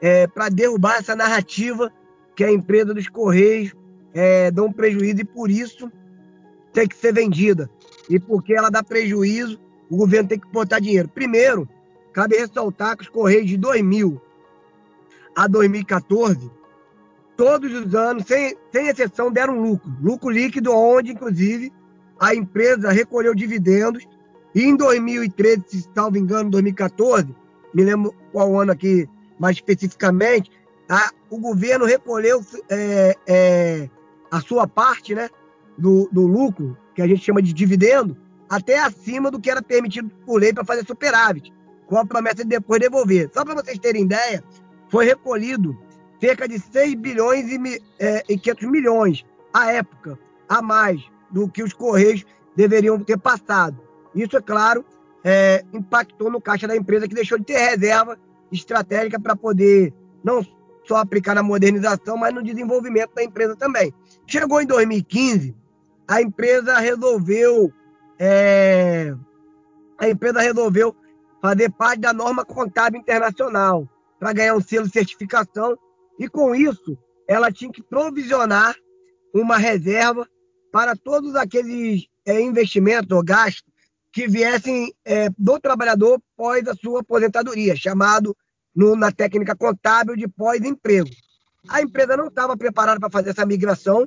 [0.00, 1.92] é, para derrubar essa narrativa
[2.36, 3.74] que a empresa dos Correios
[4.12, 5.90] é, dá um prejuízo e por isso
[6.72, 7.70] tem que ser vendida.
[8.08, 11.08] E porque ela dá prejuízo, o governo tem que botar dinheiro.
[11.08, 11.68] Primeiro,
[12.12, 14.20] cabe ressaltar que os Correios de 2000
[15.36, 16.50] a 2014,
[17.36, 19.92] todos os anos, sem, sem exceção, deram lucro.
[20.00, 21.72] Lucro líquido, onde, inclusive,
[22.18, 24.06] a empresa recolheu dividendos.
[24.54, 27.34] E em 2013, se salvo engano, 2014,
[27.74, 30.50] me lembro qual ano aqui mais especificamente,
[30.88, 33.90] a, o governo recolheu é, é,
[34.30, 35.28] a sua parte né,
[35.76, 38.16] do, do lucro, que a gente chama de dividendo,
[38.48, 41.52] até acima do que era permitido por lei para fazer superávit,
[41.86, 43.30] com a promessa de depois devolver.
[43.34, 44.44] Só para vocês terem ideia,
[44.94, 45.76] foi recolhido
[46.20, 50.16] cerca de 6 bilhões e, é, e 500 milhões à época,
[50.48, 51.02] a mais
[51.32, 53.76] do que os Correios deveriam ter passado.
[54.14, 54.84] Isso, é claro,
[55.24, 58.16] é, impactou no caixa da empresa, que deixou de ter reserva
[58.52, 60.46] estratégica para poder não
[60.84, 63.92] só aplicar na modernização, mas no desenvolvimento da empresa também.
[64.28, 65.56] Chegou em 2015,
[66.06, 67.72] a empresa resolveu
[68.16, 69.12] é,
[69.98, 70.94] a empresa resolveu
[71.42, 75.76] fazer parte da norma contábil internacional para ganhar um selo de certificação
[76.18, 76.96] e com isso
[77.28, 78.74] ela tinha que provisionar
[79.34, 80.28] uma reserva
[80.70, 83.72] para todos aqueles é, investimentos ou gastos
[84.12, 88.36] que viessem é, do trabalhador pós a sua aposentadoria, chamado
[88.74, 91.10] no, na técnica contábil de pós-emprego.
[91.68, 94.06] A empresa não estava preparada para fazer essa migração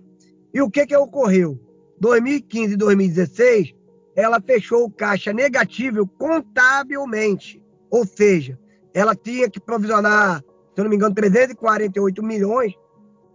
[0.53, 1.59] e o que, que ocorreu?
[1.99, 3.73] 2015 e 2016,
[4.15, 8.57] ela fechou o caixa negativo contabilmente, ou seja,
[8.93, 12.73] ela tinha que provisionar, se eu não me engano, 348 milhões,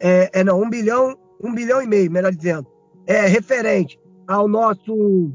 [0.00, 2.66] é, é não, um bilhão, um bilhão e meio, melhor dizendo,
[3.06, 5.32] é referente ao nosso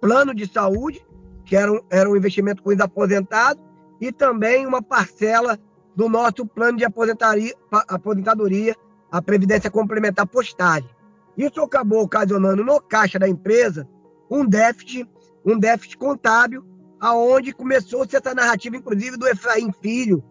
[0.00, 1.04] plano de saúde,
[1.44, 3.62] que era um, era um investimento com os aposentados,
[4.00, 5.58] e também uma parcela
[5.94, 8.74] do nosso plano de aposentadoria, aposentadoria
[9.10, 10.88] a Previdência Complementar Postagem.
[11.36, 13.86] Isso acabou ocasionando no caixa da empresa
[14.30, 15.08] um déficit,
[15.44, 16.64] um déficit contábil,
[17.00, 20.22] aonde começou-se essa narrativa, inclusive, do Efraim Filho,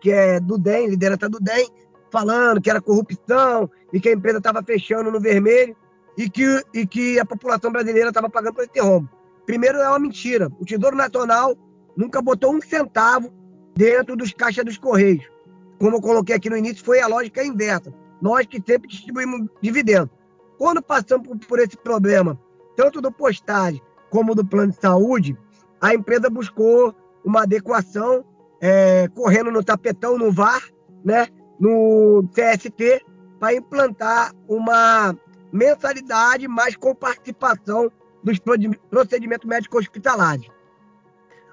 [0.00, 1.68] que é do DEM, liderança do DEM,
[2.10, 5.74] falando que era corrupção e que a empresa estava fechando no vermelho
[6.16, 9.08] e que, e que a população brasileira estava pagando por esse rombo.
[9.46, 10.50] Primeiro, é uma mentira.
[10.60, 11.56] O Tesouro Nacional
[11.96, 13.32] nunca botou um centavo
[13.74, 15.24] dentro dos caixas dos Correios.
[15.78, 17.92] Como eu coloquei aqui no início, foi a lógica inversa.
[18.20, 20.10] Nós que sempre distribuímos dividendos.
[20.58, 22.38] Quando passamos por esse problema,
[22.76, 25.36] tanto do postagem como do plano de saúde,
[25.82, 28.24] a empresa buscou uma adequação,
[28.60, 30.62] é, correndo no tapetão, no VAR,
[31.04, 31.26] né,
[31.58, 33.04] no TST,
[33.40, 35.12] para implantar uma
[35.52, 37.90] mensalidade, mas com participação
[38.22, 38.38] dos
[38.88, 40.46] procedimentos médicos hospitalares.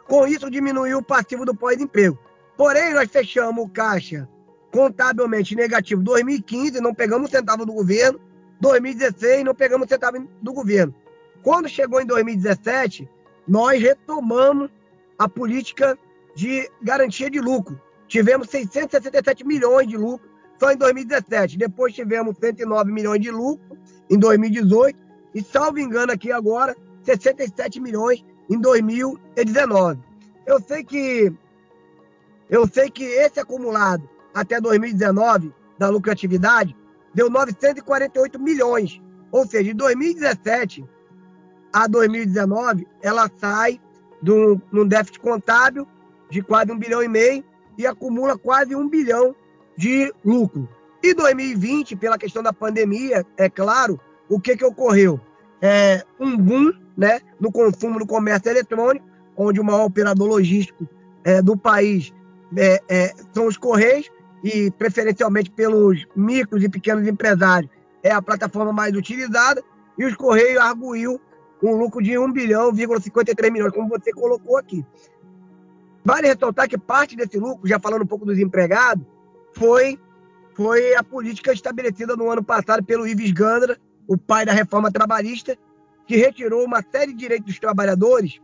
[0.08, 2.18] Com isso, diminuiu o passivo do pós-emprego.
[2.56, 4.30] Porém, nós fechamos o caixa
[4.72, 8.20] contabilmente negativo 2015, não pegamos centavo do governo,
[8.62, 10.94] 2016, não pegamos centavo do governo.
[11.42, 13.10] Quando chegou em 2017,
[13.49, 14.69] nós retomamos
[15.17, 15.97] a política
[16.35, 17.81] de garantia de lucro.
[18.07, 21.57] Tivemos 667 milhões de lucro só em 2017.
[21.57, 23.77] Depois tivemos 109 milhões de lucro
[24.09, 24.97] em 2018
[25.33, 29.99] e, salvo engano aqui agora, 67 milhões em 2019.
[30.45, 31.33] Eu sei que
[32.49, 36.75] eu sei que esse acumulado até 2019 da lucratividade
[37.13, 39.01] deu 948 milhões.
[39.31, 40.83] Ou seja, de 2017
[41.71, 43.79] a 2019, ela sai
[44.21, 45.88] de um, num déficit contábil
[46.29, 47.43] de quase um bilhão e meio
[47.77, 49.36] e acumula quase um bilhão
[49.77, 50.67] de lucro.
[51.01, 55.19] E 2020, pela questão da pandemia, é claro, o que, que ocorreu?
[55.62, 60.88] É, um boom né, no consumo do comércio eletrônico, onde o maior operador logístico
[61.23, 62.13] é, do país
[62.58, 64.10] é, é, são os Correios,
[64.43, 67.71] e preferencialmente pelos micros e pequenos empresários,
[68.03, 69.63] é a plataforma mais utilizada,
[69.97, 71.19] e os Correios arguiu
[71.62, 74.86] um lucro de 1 bilhão, 53 milhões, como você colocou aqui.
[76.04, 79.06] Vale ressaltar que parte desse lucro, já falando um pouco dos empregados,
[79.54, 80.00] foi,
[80.56, 85.58] foi a política estabelecida no ano passado pelo Ives Gandra, o pai da reforma trabalhista,
[86.08, 88.39] que retirou uma série de direitos dos trabalhadores,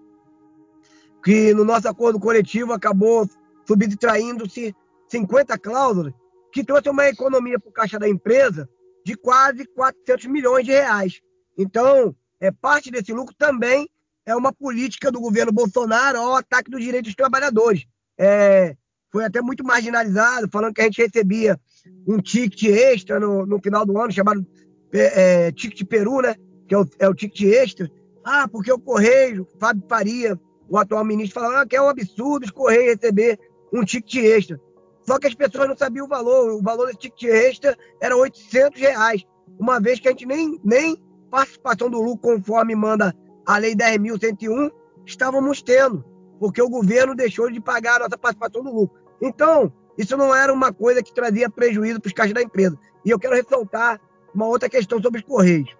[1.24, 3.28] que no nosso acordo coletivo acabou
[3.66, 4.76] subtraindo-se
[5.08, 6.14] 50 cláusulas,
[6.52, 8.70] que trouxe uma economia para o caixa da empresa
[9.04, 11.22] de quase 400 milhões de reais.
[11.58, 13.90] Então, é, parte desse lucro também
[14.26, 17.86] é uma política do governo Bolsonaro ao ataque dos direitos dos trabalhadores.
[18.18, 18.76] É,
[19.12, 21.60] foi até muito marginalizado, falando que a gente recebia
[22.08, 24.46] um ticket extra no, no final do ano, chamado
[24.92, 26.36] é, é, ticket Peru, né?
[26.68, 27.90] Que é o, é o ticket extra.
[28.24, 32.46] Ah, porque o Correio, Fábio Faria, o atual ministro, falava ah, que é um absurdo
[32.46, 33.40] os Correios receber
[33.72, 34.60] um ticket extra.
[35.06, 36.52] Só que as pessoas não sabiam o valor.
[36.56, 39.24] O valor desse ticket extra era 800 reais.
[39.60, 40.98] Uma vez que a gente nem, nem
[41.36, 43.14] participação do lucro, conforme manda
[43.46, 44.72] a Lei 10.101,
[45.06, 46.06] estávamos tendo,
[46.40, 48.98] porque o governo deixou de pagar a nossa participação do lucro.
[49.22, 52.80] Então, isso não era uma coisa que trazia prejuízo para os caixas da empresa.
[53.04, 54.00] E eu quero ressaltar
[54.34, 55.76] uma outra questão sobre os Correios.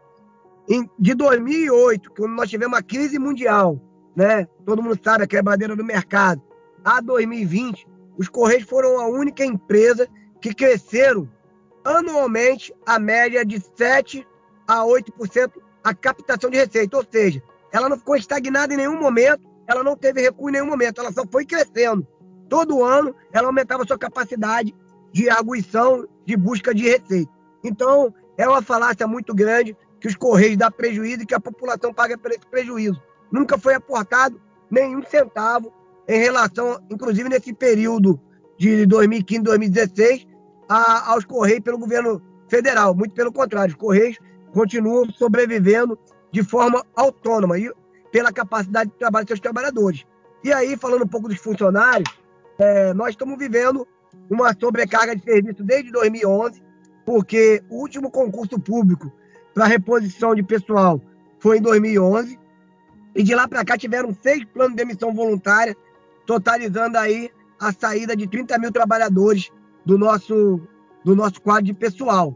[0.68, 3.80] Em, de 2008, quando nós tivemos uma crise mundial,
[4.14, 4.46] né?
[4.66, 6.42] todo mundo sabe, a quebradeira do mercado,
[6.84, 7.88] a 2020,
[8.18, 10.06] os Correios foram a única empresa
[10.42, 11.30] que cresceram
[11.86, 14.28] anualmente a média de 7
[14.68, 15.52] a 8%
[15.84, 16.98] a captação de receita.
[16.98, 20.68] Ou seja, ela não ficou estagnada em nenhum momento, ela não teve recuo em nenhum
[20.68, 22.06] momento, ela só foi crescendo.
[22.50, 24.74] Todo ano ela aumentava sua capacidade
[25.12, 27.32] de arguição, de busca de receita.
[27.64, 31.94] Então, é uma falácia muito grande que os Correios dão prejuízo e que a população
[31.94, 33.02] paga por esse prejuízo.
[33.32, 35.74] Nunca foi aportado nenhum centavo
[36.08, 38.20] em relação, inclusive nesse período
[38.58, 40.28] de 2015, 2016,
[40.70, 42.94] a, aos Correios pelo governo federal.
[42.94, 44.18] Muito pelo contrário, os Correios
[44.56, 46.00] continuam sobrevivendo
[46.32, 47.70] de forma autônoma e
[48.10, 50.06] pela capacidade de trabalho de seus trabalhadores.
[50.46, 52.10] E aí, falando um pouco dos funcionários,
[52.58, 53.86] é, nós estamos vivendo
[54.30, 56.64] uma sobrecarga de serviço desde 2011,
[57.06, 59.12] porque o último concurso público
[59.54, 61.02] para reposição de pessoal
[61.38, 62.40] foi em 2011,
[63.14, 65.76] e de lá para cá tiveram seis planos de demissão voluntária,
[66.26, 69.52] totalizando aí a saída de 30 mil trabalhadores
[69.86, 70.62] do nosso,
[71.04, 72.34] do nosso quadro de pessoal.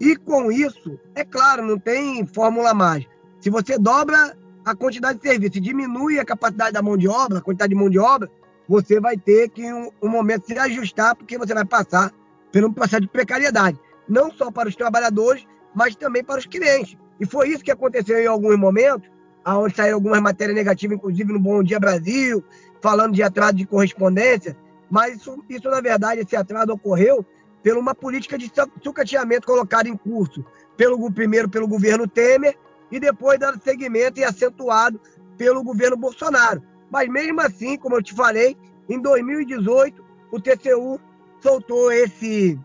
[0.00, 3.12] E com isso, é claro, não tem fórmula mágica.
[3.40, 7.42] Se você dobra a quantidade de serviço diminui a capacidade da mão de obra, a
[7.42, 8.30] quantidade de mão de obra,
[8.68, 12.10] você vai ter que, um, um momento, se ajustar, porque você vai passar
[12.50, 13.78] por um processo de precariedade.
[14.08, 16.96] Não só para os trabalhadores, mas também para os clientes.
[17.20, 19.08] E foi isso que aconteceu em alguns momentos,
[19.46, 22.42] onde saíram algumas matérias negativas, inclusive no Bom Dia Brasil,
[22.80, 24.56] falando de atraso de correspondência,
[24.90, 27.24] mas isso, isso na verdade, esse atraso ocorreu
[27.64, 30.44] por uma política de sucateamento colocada em curso
[30.76, 32.56] pelo primeiro pelo governo Temer
[32.90, 35.00] e depois dado seguimento e acentuado
[35.38, 36.62] pelo governo Bolsonaro.
[36.90, 38.56] Mas mesmo assim, como eu te falei,
[38.88, 41.00] em 2018 o TCU
[41.40, 42.60] soltou esse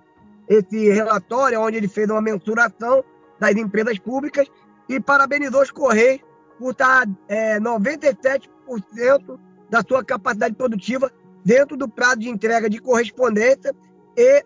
[0.48, 3.04] esse relatório onde ele fez uma mensuração
[3.40, 4.48] das empresas públicas
[4.90, 6.22] e parabenizou os Correios
[6.58, 8.50] por estar é, 97%
[9.70, 11.12] da sua capacidade produtiva
[11.46, 13.74] dentro do prazo de entrega de correspondência
[14.18, 14.44] e,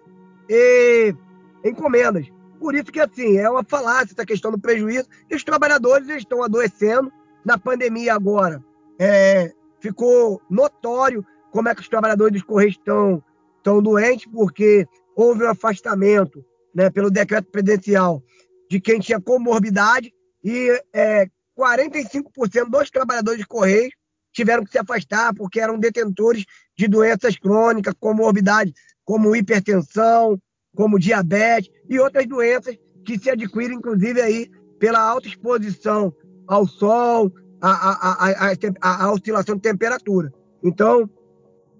[0.49, 1.15] e
[1.63, 2.27] encomendas.
[2.59, 5.07] Por isso que, assim, é uma falácia essa questão do prejuízo.
[5.29, 7.11] E os trabalhadores estão adoecendo.
[7.43, 8.63] Na pandemia agora,
[8.97, 9.51] é,
[9.81, 13.21] ficou notório como é que os trabalhadores dos Correios estão,
[13.57, 18.23] estão doentes, porque houve um afastamento né, pelo decreto presidencial
[18.69, 20.11] de quem tinha comorbidade
[20.43, 21.27] e é,
[21.57, 23.93] 45% dos trabalhadores de Correios
[24.31, 28.73] tiveram que se afastar porque eram detentores de doenças crônicas, comorbidades
[29.05, 30.39] como hipertensão,
[30.75, 36.13] como diabetes e outras doenças que se adquirem, inclusive, aí pela alta exposição
[36.47, 40.33] ao sol, a, oscilação de temperatura.
[40.61, 41.09] Então,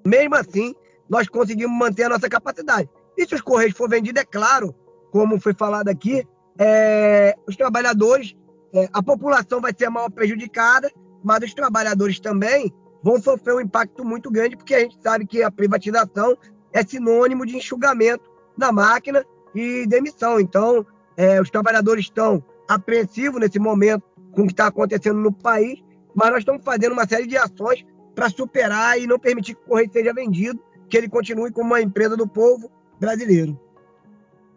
[0.05, 0.73] mesmo assim,
[1.09, 2.89] nós conseguimos manter a nossa capacidade.
[3.17, 4.73] E se os Correios for vendidos, é claro,
[5.11, 6.25] como foi falado aqui,
[6.57, 8.35] é, os trabalhadores,
[8.73, 10.89] é, a população vai ser maior prejudicada,
[11.23, 15.43] mas os trabalhadores também vão sofrer um impacto muito grande, porque a gente sabe que
[15.43, 16.37] a privatização
[16.73, 20.39] é sinônimo de enxugamento na máquina e demissão.
[20.39, 25.79] Então, é, os trabalhadores estão apreensivos nesse momento com o que está acontecendo no país,
[26.15, 29.65] mas nós estamos fazendo uma série de ações para superar e não permitir que o
[29.65, 30.59] Correio seja vendido,
[30.89, 33.59] que ele continue como uma empresa do povo brasileiro.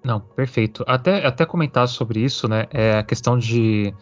[0.04, 0.84] Não, perfeito.
[0.86, 2.66] Até, até comentar sobre isso, né?
[2.70, 3.92] É a questão de.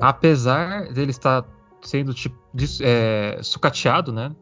[0.00, 1.44] Apesar dele estar
[1.82, 2.36] sendo tipo,
[2.82, 4.34] é, sucateado, né?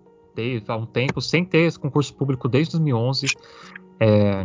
[0.66, 3.26] Há um tempo, sem ter esse concurso público desde 2011.
[4.00, 4.44] É,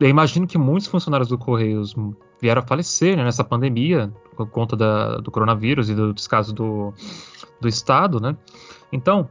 [0.00, 1.94] eu imagino que muitos funcionários do Correios
[2.40, 6.92] vieram a falecer né, nessa pandemia, por conta da, do coronavírus e do descaso do,
[7.60, 8.36] do Estado, né?
[8.92, 9.28] Então,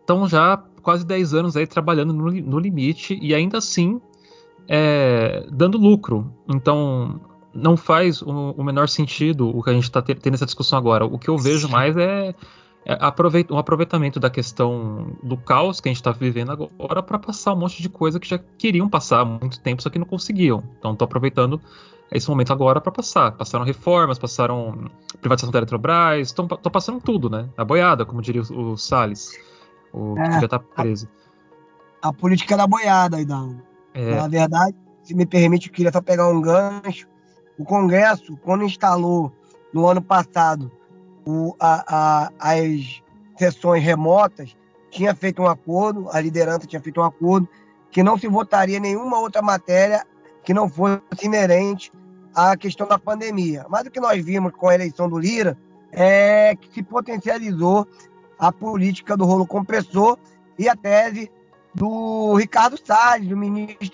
[0.00, 4.00] estão já quase 10 anos aí trabalhando no, no limite e ainda assim
[4.68, 6.32] é, dando lucro.
[6.48, 7.20] Então,
[7.54, 11.04] não faz o, o, menor sentido o que a gente está tendo essa discussão agora.
[11.04, 12.34] O que eu vejo mais é, é
[13.50, 17.56] um aproveitamento da questão do caos que a gente está vivendo agora para passar um
[17.56, 20.62] monte de coisa que já queriam passar há muito tempo, só que não conseguiam.
[20.78, 21.60] Então, estou aproveitando
[22.10, 23.32] esse momento agora para passar.
[23.32, 27.48] Passaram reformas, passaram privatização da Eletrobras, estão passando tudo, né?
[27.56, 29.30] A boiada, como diria o, o Salles,
[29.92, 31.08] o é, que já está preso.
[32.02, 33.62] A, a, política da boiada, Aidão.
[33.94, 34.16] É.
[34.16, 37.06] Na verdade, se me permite, eu queria só pegar um gancho
[37.58, 39.32] o Congresso, quando instalou
[39.72, 40.70] no ano passado
[41.26, 43.02] o, a, a, as
[43.36, 44.56] sessões remotas,
[44.90, 47.48] tinha feito um acordo, a liderança tinha feito um acordo,
[47.90, 50.04] que não se votaria nenhuma outra matéria
[50.42, 51.92] que não fosse inerente
[52.34, 53.66] à questão da pandemia.
[53.68, 55.56] Mas o que nós vimos com a eleição do Lira
[55.90, 57.86] é que se potencializou
[58.38, 60.18] a política do rolo compressor
[60.58, 61.30] e a tese
[61.74, 63.30] do Ricardo Salles,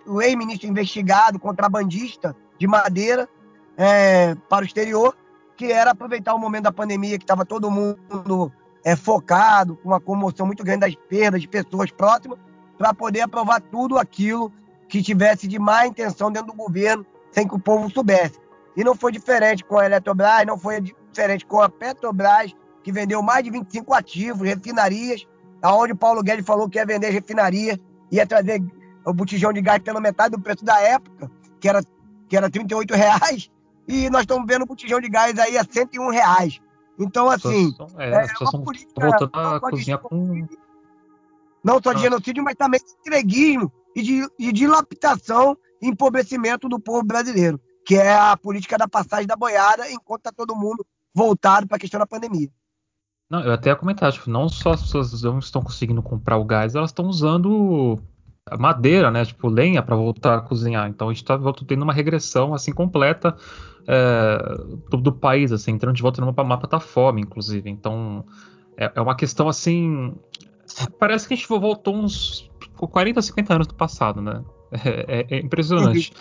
[0.07, 3.29] o ex-ministro investigado, contrabandista de madeira
[3.77, 5.17] é, para o exterior,
[5.59, 8.53] que era aproveitar o momento da pandemia, que estava todo mundo
[8.85, 12.39] é, focado, com uma comoção muito grande das perdas de pessoas próximas,
[12.79, 14.53] para poder aprovar tudo aquilo
[14.89, 18.39] que tivesse de má intenção dentro do governo, sem que o povo soubesse.
[18.77, 22.55] E não foi diferente com a Eletrobras, não foi diferente com a Petrobras,
[22.85, 25.27] que vendeu mais de 25 ativos, refinarias,
[25.61, 27.79] aonde o Paulo Guedes falou que ia vender refinaria,
[28.13, 28.63] ia trazer
[29.05, 31.29] o botijão de gás pela metade do preço da época,
[31.59, 31.83] que era,
[32.29, 33.51] que era 38 reais,
[33.89, 36.61] e nós estamos vendo o botijão de gás aí a 101 reais.
[36.99, 37.75] Então, assim.
[37.97, 40.47] É, é, as pessoas estão voltando a cozinhar com.
[41.65, 46.79] Não só de genocídio, mas também de entreguismo e de, de dilapitação e empobrecimento do
[46.79, 51.67] povo brasileiro, que é a política da passagem da boiada, enquanto está todo mundo voltado
[51.67, 52.49] para a questão da pandemia.
[53.31, 56.45] Não, eu até ia comentar, tipo, não só as pessoas não estão conseguindo comprar o
[56.45, 58.01] gás, elas estão usando
[58.59, 59.25] madeira, né?
[59.25, 60.89] Tipo, lenha para voltar a cozinhar.
[60.89, 63.37] Então a gente está tendo uma regressão assim completa
[64.91, 67.71] do, do, país, assim, entrando de volta numa fome, inclusive.
[67.71, 68.25] Então
[68.77, 70.15] é, é, uma questão assim.
[70.99, 74.43] Parece que a gente voltou uns 40, 50 anos do passado, né?
[74.71, 76.13] É, é, é impressionante.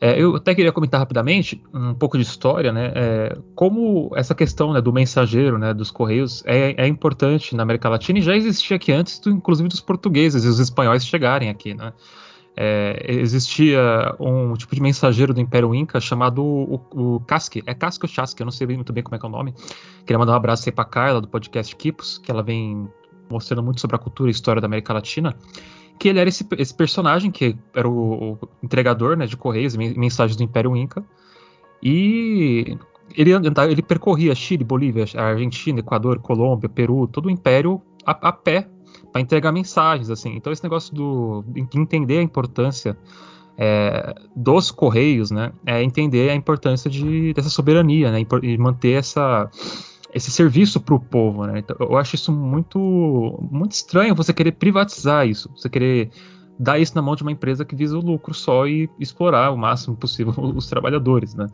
[0.00, 2.92] É, eu até queria comentar rapidamente um pouco de história, né?
[2.94, 7.88] É, como essa questão né, do mensageiro, né, dos correios, é, é, importante na América
[7.88, 11.74] Latina e já existia aqui antes, do, inclusive dos portugueses e os espanhóis chegarem aqui,
[11.74, 11.92] né?
[12.60, 13.80] É, existia
[14.18, 18.42] um tipo de mensageiro do Império Inca chamado o, o Casque, é Casque ou Chasque,
[18.42, 19.54] eu não sei muito bem como é que é o nome.
[20.00, 22.88] Queria mandar um abraço aí pra Carla do podcast Kipos, que ela vem
[23.30, 25.36] mostrando muito sobre a cultura e história da América Latina
[25.98, 29.78] que ele era esse, esse personagem que era o, o entregador né, de correios e
[29.78, 31.04] mensagens do Império Inca.
[31.82, 32.78] E
[33.16, 38.68] ele, ele percorria Chile, Bolívia, Argentina, Equador, Colômbia, Peru, todo o Império a, a pé
[39.12, 40.10] para entregar mensagens.
[40.10, 40.34] assim.
[40.34, 42.96] Então esse negócio do, de entender a importância
[43.56, 49.50] é, dos correios, né, é entender a importância de, dessa soberania, né, e manter essa
[50.14, 51.58] esse serviço para o povo, né?
[51.58, 52.78] Então, eu acho isso muito,
[53.50, 56.10] muito estranho você querer privatizar isso, você querer
[56.58, 59.56] dar isso na mão de uma empresa que visa o lucro só e explorar o
[59.56, 61.46] máximo possível os trabalhadores, né?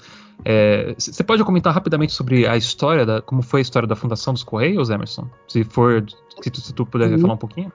[0.97, 4.33] Você é, pode comentar rapidamente sobre a história, da, como foi a história da fundação
[4.33, 5.29] dos Correios, Emerson?
[5.47, 6.05] Se for,
[6.43, 7.19] se tu, se tu puder Sim.
[7.21, 7.73] falar um pouquinho.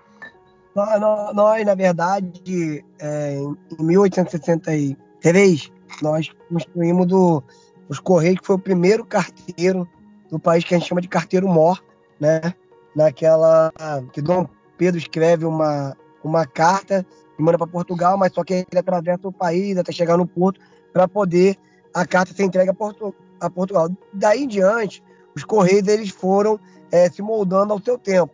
[0.76, 5.72] Nós, na verdade, é, em 1863,
[6.02, 7.44] nós construímos do,
[7.90, 9.88] os Correios, que foi o primeiro carteiro
[10.30, 11.84] do país que a gente chama de carteiro mor,
[12.20, 12.54] né?
[12.96, 13.72] Naquela
[14.14, 17.06] que Dom Pedro escreve uma, uma carta
[17.40, 20.60] e manda para Portugal, mas só que ele atravessa o país até chegar no porto
[20.92, 21.58] para poder
[21.94, 23.90] a carta ser entregue a, Porto, a, Portugal.
[24.14, 25.02] Daí em diante,
[25.36, 26.60] os correios eles foram
[26.92, 28.34] é, se moldando ao seu tempo.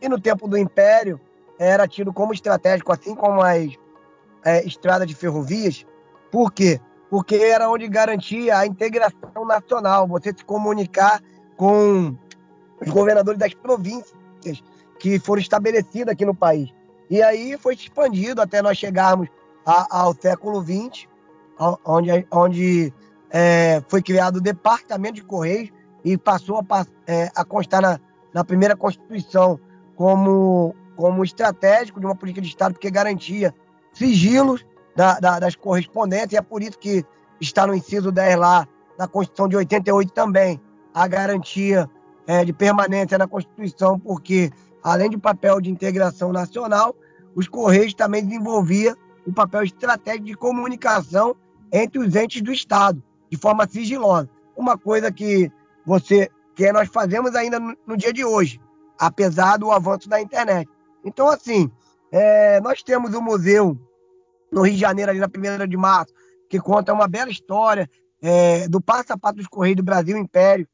[0.00, 1.20] E no tempo do Império
[1.58, 3.72] era tido como estratégico, assim como as
[4.44, 5.84] é, estradas de ferrovias.
[6.30, 6.80] Por quê?
[7.10, 11.20] Porque era onde garantia a integração nacional, você se comunicar
[11.56, 12.16] com
[12.80, 14.62] os governadores das províncias
[14.98, 16.72] que foram estabelecidas aqui no país.
[17.14, 19.28] E aí foi expandido até nós chegarmos
[19.64, 21.06] a, ao século XX,
[21.84, 22.92] onde, onde
[23.30, 25.70] é, foi criado o Departamento de Correios
[26.04, 28.00] e passou a, é, a constar na,
[28.32, 29.60] na, primeira Constituição
[29.94, 33.54] como, como estratégico de uma política de Estado, porque garantia
[33.92, 37.04] sigilos da, da, das correspondências, e é por isso que
[37.40, 38.66] está no inciso 10 lá
[38.98, 40.60] da Constituição de 88 também,
[40.92, 41.88] a garantia
[42.26, 44.50] é, de permanência na Constituição, porque,
[44.82, 46.92] além do papel de integração nacional,
[47.34, 51.34] os Correios também desenvolvia o papel estratégico de comunicação
[51.72, 54.28] entre os entes do Estado, de forma sigilosa.
[54.56, 55.50] Uma coisa que
[55.84, 58.60] você que nós fazemos ainda no, dia de hoje,
[58.96, 60.70] apesar do avanço da internet.
[61.04, 61.68] Então, assim,
[62.12, 63.76] é, nós temos o um museu
[64.52, 66.14] no Rio de Janeiro, ali na 1 de março,
[66.48, 67.90] que conta uma bela história
[68.22, 70.68] é, do passo a passo dos Correios do Brasil Império,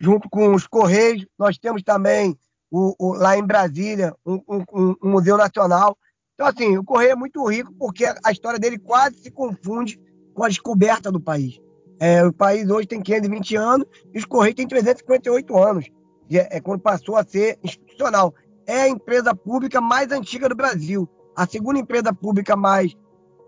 [0.00, 1.26] junto com os Correios.
[1.38, 2.34] Nós temos também
[2.74, 4.64] o, o, lá em Brasília um, um,
[5.00, 5.96] um, museu nacional.
[6.34, 10.00] Então, assim, o Correio é muito rico porque a história dele quase se confunde
[10.34, 11.60] com a descoberta do país.
[12.00, 15.88] É, o país hoje tem 520 anos e os Correios têm 358 anos.
[16.28, 18.34] É, é quando passou a ser institucional.
[18.66, 21.08] É a empresa pública mais antiga do Brasil.
[21.36, 22.96] A segunda empresa pública mais,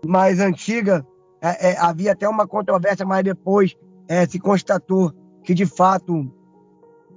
[0.05, 1.05] mais antiga,
[1.41, 3.75] é, é, havia até uma controvérsia, mas depois
[4.07, 5.11] é, se constatou
[5.43, 6.31] que de fato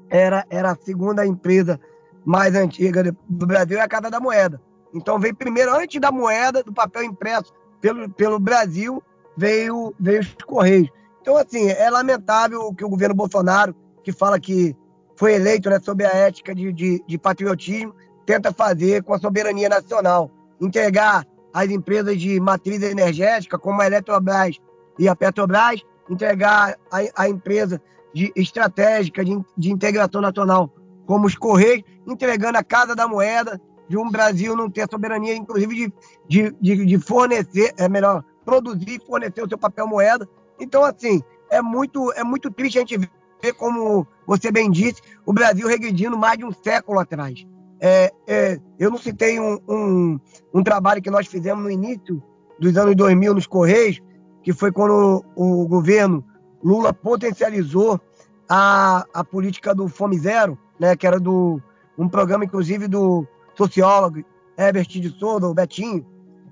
[0.09, 1.81] era, era a segunda empresa
[2.25, 4.61] mais antiga do Brasil é a Casa da Moeda.
[4.95, 9.03] Então veio primeiro, antes da moeda, do papel impresso pelo, pelo Brasil,
[9.37, 10.89] veio, veio os Correios.
[11.21, 14.75] Então, assim, é lamentável que o governo Bolsonaro, que fala que
[15.17, 17.95] foi eleito né, sob a ética de, de, de patriotismo,
[18.25, 20.31] tenta fazer com a soberania nacional.
[20.61, 24.57] Entregar as empresas de matriz energética, como a Eletrobras
[24.99, 27.81] e a Petrobras, entregar a, a empresa
[28.15, 30.73] de estratégica de, de integração nacional,
[31.11, 35.93] como os Correios, entregando a Casa da Moeda, de um Brasil não ter soberania, inclusive
[36.29, 40.29] de, de, de, fornecer, é melhor, produzir e fornecer o seu papel moeda.
[40.61, 45.33] Então, assim, é muito, é muito triste a gente ver, como você bem disse, o
[45.33, 47.45] Brasil regredindo mais de um século atrás.
[47.81, 50.21] É, é, eu não citei um, um,
[50.55, 52.23] um, trabalho que nós fizemos no início
[52.61, 54.01] dos anos 2000 nos Correios,
[54.45, 56.25] que foi quando o, o governo
[56.63, 58.01] Lula potencializou
[58.49, 61.63] a, a política do Fome Zero, né, que era do
[61.99, 64.25] um programa, inclusive, do sociólogo
[64.57, 66.05] Herbert de Souza, o Betinho,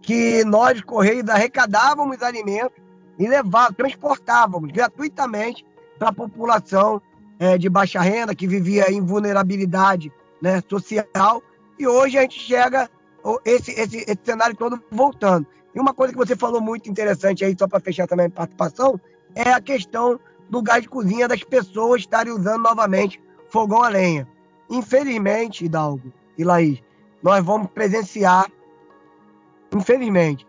[0.03, 2.77] que nós, Correios, arrecadávamos alimentos
[3.19, 5.65] e levávamos, transportávamos gratuitamente
[5.99, 7.01] para a população
[7.39, 10.13] é, de baixa renda, que vivia em vulnerabilidade
[10.43, 11.43] né, social,
[11.79, 12.91] e hoje a gente chega
[13.45, 15.47] esse, esse, esse cenário todo voltando.
[15.75, 19.01] E uma coisa que você falou muito interessante aí, só para fechar também a participação,
[19.35, 20.21] é a questão
[20.51, 24.29] do gás de cozinha das pessoas estarem usando novamente fogão a lenha.
[24.71, 26.83] Infelizmente, Hidalgo e Laís,
[27.23, 28.47] nós vamos presenciar,
[29.75, 30.47] infelizmente,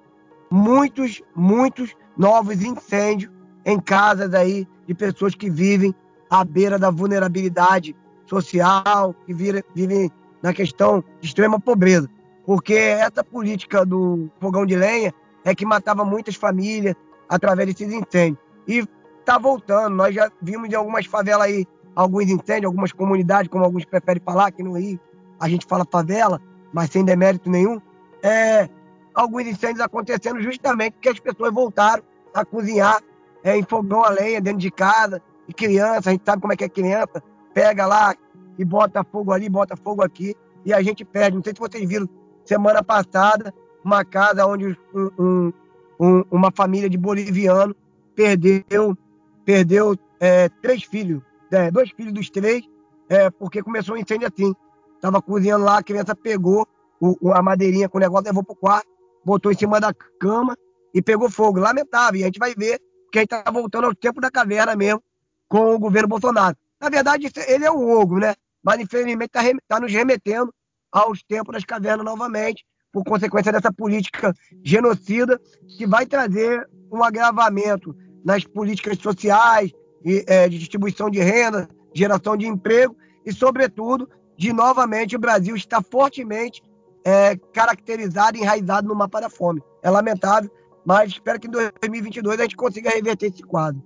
[0.51, 3.31] muitos, muitos novos incêndios
[3.65, 5.93] em casas aí de pessoas que vivem
[6.29, 7.95] à beira da vulnerabilidade
[8.25, 12.09] social, que vivem na questão de extrema pobreza.
[12.45, 16.95] Porque essa política do fogão de lenha é que matava muitas famílias
[17.27, 18.39] através desses incêndios.
[18.67, 18.87] E
[19.19, 19.95] está voltando.
[19.95, 21.67] Nós já vimos em algumas favelas aí
[21.99, 24.97] alguns incêndios, algumas comunidades, como alguns preferem falar, aqui no Rio
[25.37, 26.41] a gente fala favela,
[26.71, 27.79] mas sem demérito nenhum,
[28.23, 28.69] é,
[29.13, 33.01] alguns incêndios acontecendo justamente porque as pessoas voltaram a cozinhar
[33.43, 36.55] é, em fogão a lenha dentro de casa, e criança, a gente sabe como é
[36.55, 37.21] que é criança,
[37.53, 38.15] pega lá
[38.57, 41.35] e bota fogo ali, bota fogo aqui, e a gente perde.
[41.35, 42.07] Não sei se vocês viram,
[42.45, 45.51] semana passada, uma casa onde um,
[45.99, 47.75] um, uma família de boliviano
[48.15, 48.97] perdeu,
[49.43, 52.63] perdeu é, três filhos, é, dois filhos dos três,
[53.09, 54.53] é, porque começou um incêndio assim.
[55.01, 56.67] Tava cozinhando lá, a criança pegou
[56.99, 58.87] o, a madeirinha com o negócio, levou pro quarto,
[59.23, 60.57] botou em cima da cama
[60.93, 61.59] e pegou fogo.
[61.59, 62.19] Lamentável.
[62.19, 62.79] E a gente vai ver
[63.11, 65.01] que a gente tá voltando ao tempo da caverna mesmo
[65.47, 66.55] com o governo Bolsonaro.
[66.79, 68.35] Na verdade, ele é um ogro, né?
[68.63, 70.53] Mas infelizmente está tá nos remetendo
[70.91, 74.33] aos tempos das cavernas novamente, por consequência dessa política
[74.63, 75.39] genocida
[75.77, 77.95] que vai trazer um agravamento
[78.25, 79.71] nas políticas sociais
[80.05, 82.95] é, de distribuição de renda, geração de emprego
[83.25, 86.63] e, sobretudo, de novamente o Brasil estar fortemente
[87.03, 89.61] é, caracterizado enraizado no mapa da fome.
[89.83, 90.49] É lamentável,
[90.85, 93.81] mas espero que em 2022 a gente consiga reverter esse quadro.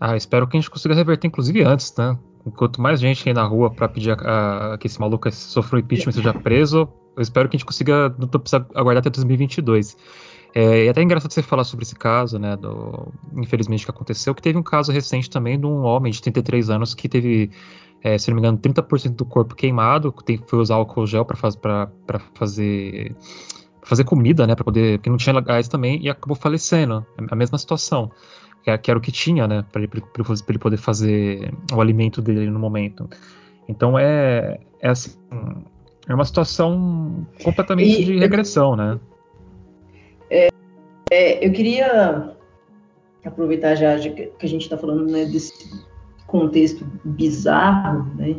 [0.00, 2.18] Ah, espero que a gente consiga reverter, inclusive antes, né?
[2.56, 5.80] Quanto mais gente aí na rua para pedir a, a, que esse maluco sofra o
[5.80, 9.96] impeachment e seja preso, eu espero que a gente consiga, não precisa aguardar até 2022.
[10.54, 14.34] É, e até é engraçado você falar sobre esse caso, né, do, infelizmente que aconteceu,
[14.34, 17.50] que teve um caso recente também de um homem de 33 anos que teve
[18.04, 21.36] é, se não me engano, 30% do corpo queimado, tem, foi usar álcool gel para
[21.38, 21.58] faz,
[22.34, 23.16] fazer
[23.82, 27.04] fazer comida, né, para poder, porque não tinha gás também e acabou falecendo.
[27.18, 28.10] É a mesma situação,
[28.62, 29.90] que, que era o que tinha, né, para ele,
[30.48, 33.08] ele, poder fazer o alimento dele no momento.
[33.68, 35.12] Então é, é assim,
[36.06, 39.00] é uma situação completamente e, de regressão, né?
[41.14, 42.34] É, eu queria
[43.24, 45.52] aproveitar já, já que a gente está falando né, desse
[46.26, 48.34] contexto bizarro, né?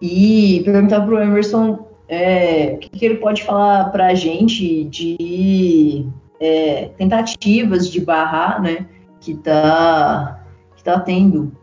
[0.00, 4.84] E perguntar para o Emerson é, o que, que, ele pode falar para a gente
[4.84, 6.06] de
[6.40, 8.86] é, tentativas de barrar, né?
[9.20, 10.42] Que está
[10.74, 11.54] que tá tendo,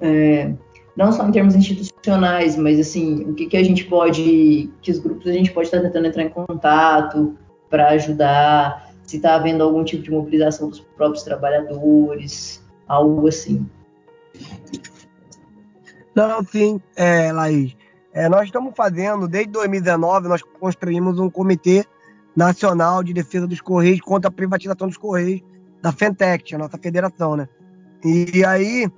[0.00, 0.54] é,
[0.96, 4.98] não só em termos institucionais, mas assim, o que, que a gente pode, que os
[4.98, 7.36] grupos a gente pode estar tá tentando entrar em contato
[7.70, 13.66] para ajudar, se está havendo algum tipo de mobilização dos próprios trabalhadores, algo assim.
[16.14, 17.74] Não, sim, é, Laís.
[18.12, 21.86] É, nós estamos fazendo, desde 2019, nós construímos um Comitê
[22.36, 25.40] Nacional de Defesa dos Correios contra a privatização dos Correios
[25.80, 27.48] da Fentec, a nossa federação, né?
[28.04, 28.90] E, aí,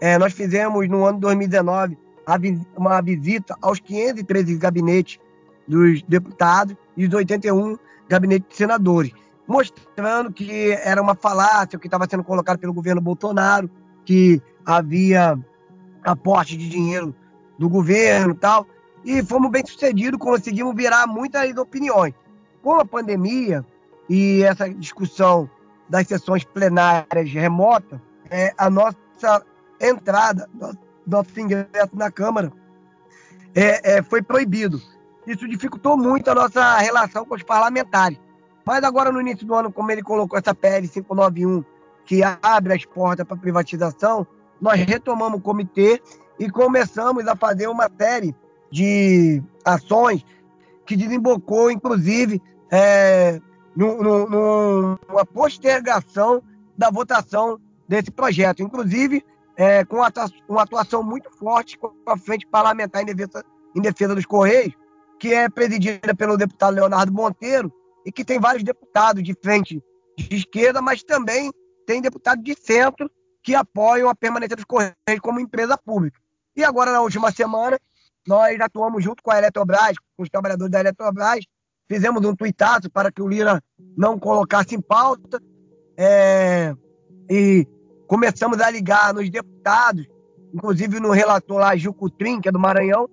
[0.00, 1.96] é, nós fizemos no ano de 2019
[2.76, 5.18] uma visita aos 513 gabinetes
[5.66, 9.12] dos deputados e os 81 gabinetes de senadores,
[9.46, 13.70] mostrando que era uma falácia o que estava sendo colocado pelo governo Bolsonaro,
[14.04, 15.38] que havia
[16.04, 17.14] aporte de dinheiro
[17.58, 18.66] do governo e tal.
[19.04, 22.12] e fomos bem sucedidos, conseguimos virar muitas opiniões.
[22.62, 23.64] Com a pandemia
[24.08, 25.48] e essa discussão
[25.88, 29.44] das sessões plenárias remotas, é, a nossa
[29.80, 30.48] entrada,
[31.06, 32.52] nosso ingresso na Câmara
[33.54, 34.80] é, é, foi proibido.
[35.26, 38.18] Isso dificultou muito a nossa relação com os parlamentares.
[38.66, 41.64] Mas agora, no início do ano, como ele colocou essa PL 591,
[42.04, 44.26] que abre as portas para privatização,
[44.60, 46.02] nós retomamos o comitê
[46.36, 48.34] e começamos a fazer uma série
[48.70, 50.24] de ações
[50.84, 53.40] que desembocou, inclusive, é,
[53.76, 56.42] numa postergação
[56.76, 58.62] da votação desse projeto.
[58.62, 59.24] Inclusive,
[59.56, 59.98] é, com
[60.48, 63.44] uma atuação muito forte com a frente parlamentar em defesa,
[63.76, 64.74] em defesa dos Correios,
[65.20, 67.72] que é presidida pelo deputado Leonardo Monteiro,
[68.06, 69.82] e que tem vários deputados de frente
[70.16, 71.50] de esquerda, mas também
[71.84, 73.10] tem deputados de centro
[73.42, 76.18] que apoiam a permanência dos Correios como empresa pública.
[76.54, 77.78] E agora, na última semana,
[78.26, 81.44] nós atuamos junto com a Eletrobras, com os trabalhadores da Eletrobras,
[81.88, 83.62] fizemos um tuitaço para que o Lira
[83.96, 85.42] não colocasse em pauta,
[85.96, 86.74] é,
[87.28, 87.66] e
[88.06, 90.06] começamos a ligar nos deputados,
[90.54, 93.08] inclusive no relator lá, Gil Cutrim, que é do Maranhão,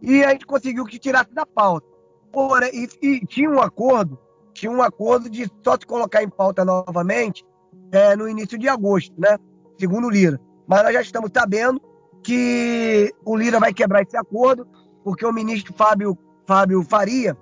[0.00, 1.86] e a gente conseguiu que tirasse da pauta.
[2.32, 4.18] Porém, e, e, tinha um acordo,
[4.58, 7.44] tinha um acordo de só se colocar em pauta novamente
[7.92, 9.38] é, no início de agosto, né?
[9.78, 10.40] Segundo o Lira.
[10.66, 11.80] Mas nós já estamos sabendo
[12.22, 14.66] que o Lira vai quebrar esse acordo,
[15.04, 17.36] porque o ministro Fábio, Fábio Faria,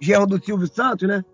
[0.00, 1.24] genro do Silvio Santos, né?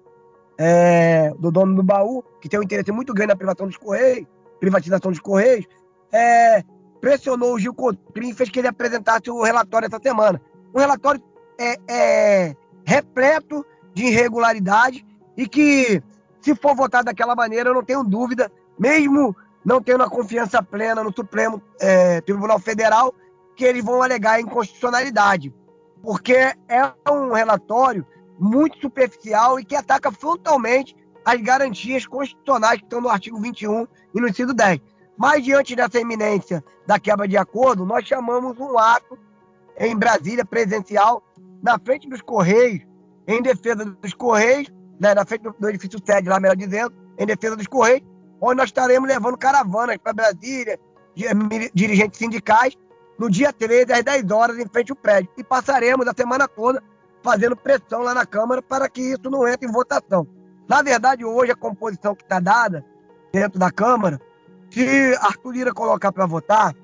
[0.58, 4.26] É, do dono do baú, que tem um interesse muito grande na privatização dos Correios,
[4.58, 5.66] privatização dos Correios,
[6.12, 6.64] é,
[7.00, 10.40] pressionou o Gil Cotrim e fez que ele apresentasse o relatório essa semana.
[10.74, 11.22] Um relatório
[11.58, 13.64] é, é, repleto
[13.94, 15.06] de irregularidade
[15.38, 16.02] e que,
[16.40, 21.04] se for votado daquela maneira, eu não tenho dúvida, mesmo não tendo a confiança plena
[21.04, 23.14] no Supremo é, Tribunal Federal,
[23.54, 25.54] que eles vão alegar inconstitucionalidade.
[26.02, 28.04] Porque é um relatório
[28.36, 34.20] muito superficial e que ataca frontalmente as garantias constitucionais que estão no artigo 21 e
[34.20, 34.80] no inciso 10.
[35.16, 39.16] Mas, diante dessa iminência da quebra de acordo, nós chamamos um ato
[39.76, 41.22] em Brasília, presencial,
[41.62, 42.84] na frente dos Correios,
[43.26, 47.56] em defesa dos Correios, né, na frente do edifício sede, lá melhor dizendo, em defesa
[47.56, 48.02] dos Correios,
[48.40, 50.78] onde nós estaremos levando caravanas para Brasília,
[51.74, 52.76] dirigentes sindicais,
[53.18, 55.30] no dia 13, às 10 horas, em frente ao prédio.
[55.36, 56.82] E passaremos a semana toda
[57.22, 60.26] fazendo pressão lá na Câmara para que isso não entre em votação.
[60.68, 62.84] Na verdade, hoje, a composição que está dada
[63.32, 64.20] dentro da Câmara,
[64.70, 66.74] se Arthur Lira colocar para votar,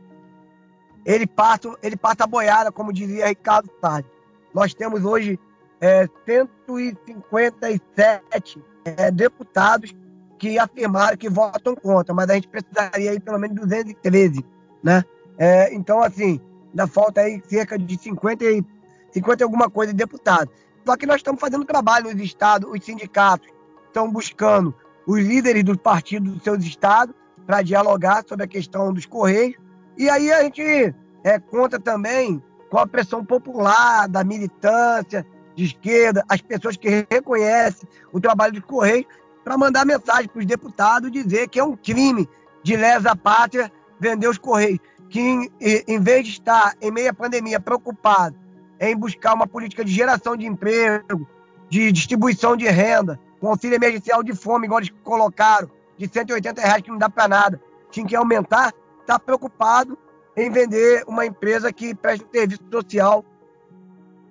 [1.05, 4.11] ele passa, ele passa a boiada, como dizia Ricardo Salles.
[4.53, 5.39] Nós temos hoje
[5.81, 9.95] é, 157 é, deputados
[10.39, 14.45] que afirmaram que votam contra, mas a gente precisaria aí pelo menos 213,
[14.83, 15.03] né?
[15.39, 16.39] É, então, assim,
[16.71, 18.65] ainda falta aí cerca de 50 e,
[19.13, 20.53] 50 e alguma coisa de deputados.
[20.85, 23.49] Só que nós estamos fazendo trabalho nos estados, os sindicatos
[23.87, 24.75] estão buscando
[25.07, 27.15] os líderes dos partidos dos seus estados
[27.47, 29.57] para dialogar sobre a questão dos Correios.
[29.97, 35.25] E aí a gente é, conta também com a pressão popular, da militância
[35.55, 39.07] de esquerda, as pessoas que reconhecem o trabalho dos Correios,
[39.43, 42.29] para mandar mensagem para os deputados dizer que é um crime
[42.63, 44.81] de lesa pátria vender os Correios.
[45.11, 48.37] Que em, em vez de estar em meio à pandemia preocupado
[48.81, 51.29] em buscar uma política de geração de emprego,
[51.69, 56.83] de distribuição de renda, com auxílio emergencial de fome, igual eles colocaram, de 180 reais,
[56.83, 59.97] que não dá para nada, tinha que aumentar, está preocupado
[60.37, 63.25] em vender uma empresa que presta um serviço social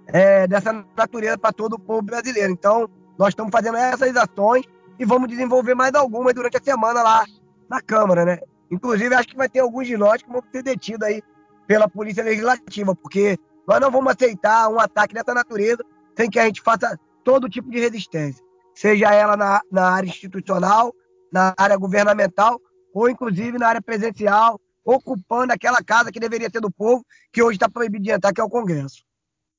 [0.08, 2.52] é, dessa natureza para todo o povo brasileiro.
[2.52, 4.66] Então, nós estamos fazendo essas ações
[5.00, 7.26] e vamos desenvolver mais algumas durante a semana lá
[7.70, 8.40] na Câmara, né?
[8.72, 11.22] Inclusive, acho que vai ter alguns de nós que vão ser detidos aí
[11.68, 13.38] pela Polícia Legislativa, porque
[13.68, 15.84] nós não vamos aceitar um ataque dessa natureza
[16.16, 18.44] sem que a gente faça todo tipo de resistência,
[18.76, 20.94] seja ela na, na área institucional,
[21.32, 22.60] na área governamental
[22.94, 27.56] ou inclusive na área presencial, ocupando aquela casa que deveria ser do povo, que hoje
[27.56, 29.04] está proibido de entrar, que é o Congresso.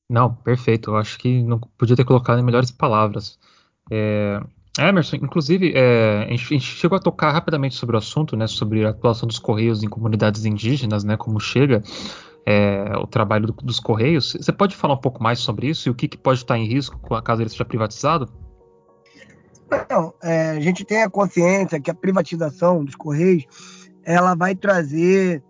[0.09, 0.91] Não, perfeito.
[0.91, 3.39] Eu acho que não podia ter colocado em melhores palavras.
[3.91, 4.41] É,
[4.79, 8.91] Emerson, inclusive, é, a, gente, chegou a tocar rapidamente sobre o assunto, né, sobre a
[8.91, 11.83] atuação dos Correios em comunidades indígenas, né, como chega
[12.45, 14.37] é, o trabalho do, dos Correios.
[14.39, 16.67] Você pode falar um pouco mais sobre isso e o que, que pode estar em
[16.67, 18.29] risco caso ele seja privatizado?
[19.89, 23.45] Não, é, a gente tem a consciência que a privatização dos Correios
[24.05, 25.43] ela vai trazer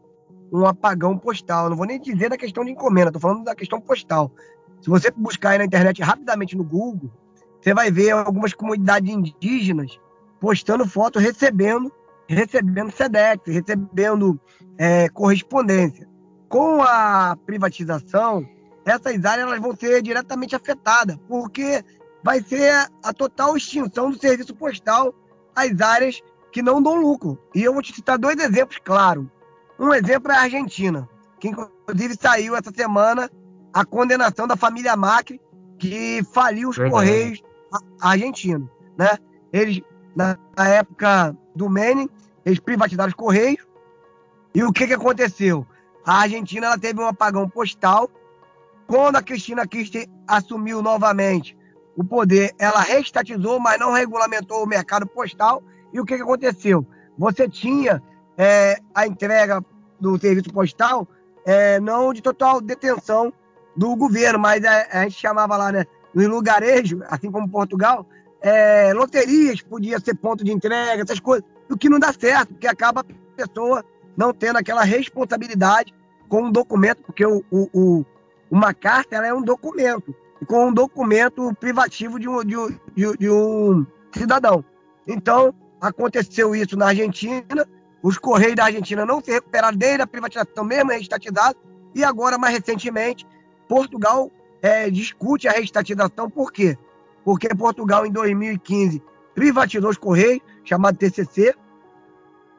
[0.61, 1.69] um apagão postal.
[1.69, 4.31] não vou nem dizer da questão de encomenda, estou falando da questão postal.
[4.81, 7.11] Se você buscar aí na internet rapidamente no Google,
[7.61, 9.99] você vai ver algumas comunidades indígenas
[10.39, 11.91] postando foto recebendo
[12.29, 14.41] recebendo SEDEX, recebendo
[14.79, 16.09] é, correspondência.
[16.49, 18.47] Com a privatização,
[18.85, 21.85] essas áreas elas vão ser diretamente afetadas, porque
[22.23, 25.15] vai ser a total extinção do serviço postal
[25.55, 27.39] às áreas que não dão lucro.
[27.55, 29.27] E eu vou te citar dois exemplos claros.
[29.79, 31.09] Um exemplo é a Argentina,
[31.41, 33.31] que inclusive saiu essa semana
[33.73, 35.41] a condenação da família Macri,
[35.79, 36.95] que faliu os Verdade.
[36.95, 37.43] Correios
[38.01, 38.69] argentinos.
[38.97, 39.19] Né?
[39.53, 39.83] Eles,
[40.15, 42.09] na, época do Menem,
[42.45, 43.67] eles privatizaram os Correios.
[44.55, 45.67] E o que, que aconteceu?
[46.07, 48.09] A Argentina ela teve um apagão postal.
[48.87, 51.57] Quando a Cristina Kirchner assumiu novamente
[51.97, 55.63] o poder, ela restatizou, mas não regulamentou o mercado postal.
[55.93, 56.87] E o que, que aconteceu?
[57.19, 58.03] Você tinha
[58.37, 59.65] é, a entrega
[60.01, 61.07] do serviço postal
[61.45, 63.33] é, não de total detenção
[63.77, 68.07] do governo, mas a, a gente chamava lá, né, no lugarejo, assim como Portugal,
[68.41, 72.67] é, loterias podia ser ponto de entrega, essas coisas, o que não dá certo, porque
[72.67, 73.05] acaba a
[73.37, 73.85] pessoa
[74.17, 75.93] não tendo aquela responsabilidade
[76.29, 78.05] com um documento, porque o, o, o
[78.51, 80.15] uma carta ela é um documento,
[80.47, 82.69] com um documento privativo de um, de um,
[83.19, 84.65] de um cidadão.
[85.07, 87.67] Então, aconteceu isso na Argentina,
[88.05, 91.57] os Correios da Argentina não se recuperaram desde a privatização, mesmo reestatizado,
[91.95, 93.27] e agora, mais recentemente,
[93.67, 94.31] Portugal
[94.61, 96.77] é, discute a reestatização, por quê?
[97.25, 99.03] Porque Portugal, em 2015,
[99.35, 101.55] privatizou os Correios, chamado TCC,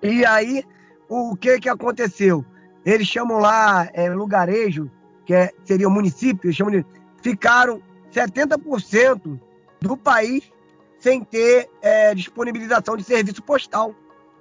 [0.02, 0.64] e aí
[1.08, 2.44] o que, que aconteceu?
[2.84, 4.90] Eles chamam lá é, lugarejo,
[5.28, 6.86] que é, seria o município, chamam de,
[7.22, 9.40] ficaram 70%
[9.80, 10.52] do país
[10.98, 13.94] sem ter é, disponibilização de serviço postal.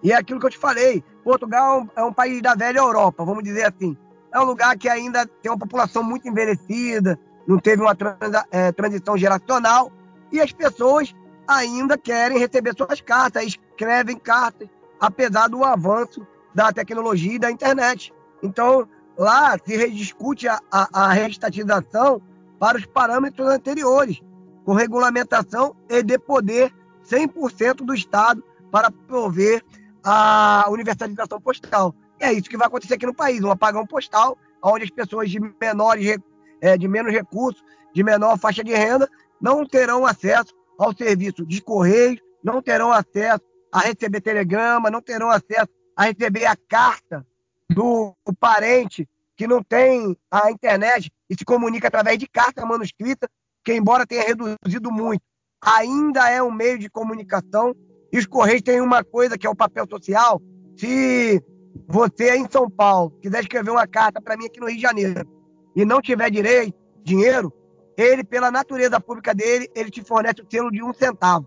[0.04, 3.42] E é aquilo que eu te falei: Portugal é um país da velha Europa, vamos
[3.42, 3.96] dizer assim.
[4.32, 8.70] É um lugar que ainda tem uma população muito envelhecida, não teve uma transa, é,
[8.70, 9.90] transição geracional,
[10.30, 11.14] e as pessoas
[11.48, 14.68] ainda querem receber suas cartas, escrevem cartas,
[15.00, 18.12] apesar do avanço da tecnologia e da internet.
[18.42, 18.86] Então,
[19.16, 22.20] lá se rediscute a, a, a reestatização
[22.58, 24.20] para os parâmetros anteriores,
[24.64, 26.74] com regulamentação e de poder
[27.08, 29.62] 100% do Estado para prover
[30.04, 31.94] a universalização postal.
[32.20, 35.30] E é isso que vai acontecer aqui no país, um apagão postal, onde as pessoas
[35.30, 36.18] de menores,
[36.60, 39.08] é, de menos recursos, de menor faixa de renda,
[39.40, 43.42] não terão acesso ao serviço de correio, não terão acesso
[43.72, 47.26] a receber telegrama, não terão acesso a receber a carta
[47.70, 53.28] do parente que não tem a internet e se comunica através de carta manuscrita,
[53.64, 55.22] que embora tenha reduzido muito,
[55.60, 57.74] ainda é um meio de comunicação
[58.14, 60.40] e os Correios têm uma coisa que é o papel social.
[60.76, 61.42] Se
[61.88, 64.82] você é em São Paulo quiser escrever uma carta para mim aqui no Rio de
[64.82, 65.28] Janeiro
[65.74, 67.52] e não tiver direito, dinheiro,
[67.96, 71.44] ele, pela natureza pública dele, ele te fornece o selo de um centavo.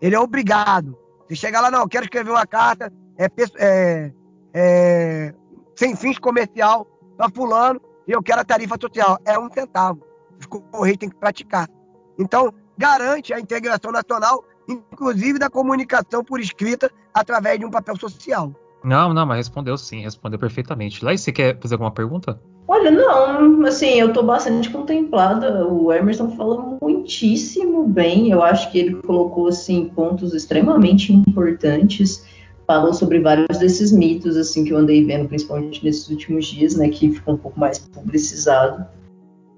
[0.00, 0.96] Ele é obrigado.
[1.28, 3.26] Se chegar lá, não, quero escrever uma carta é,
[3.58, 4.12] é,
[4.54, 5.34] é,
[5.74, 6.86] sem fins comercial
[7.16, 9.18] para fulano e eu quero a tarifa social.
[9.24, 10.06] É um centavo.
[10.38, 11.68] Os Correios têm que praticar.
[12.16, 18.52] Então, garante a integração nacional inclusive da comunicação por escrita através de um papel social.
[18.84, 21.04] Não, não, mas respondeu sim, respondeu perfeitamente.
[21.04, 22.40] Lá, você quer fazer alguma pergunta?
[22.68, 25.66] Olha, não, assim, eu tô bastante contemplada.
[25.66, 28.30] O Emerson fala muitíssimo bem.
[28.30, 32.24] Eu acho que ele colocou assim pontos extremamente importantes.
[32.66, 36.88] Falou sobre vários desses mitos assim que eu andei vendo, principalmente nesses últimos dias, né,
[36.88, 38.84] que ficou um pouco mais publicizado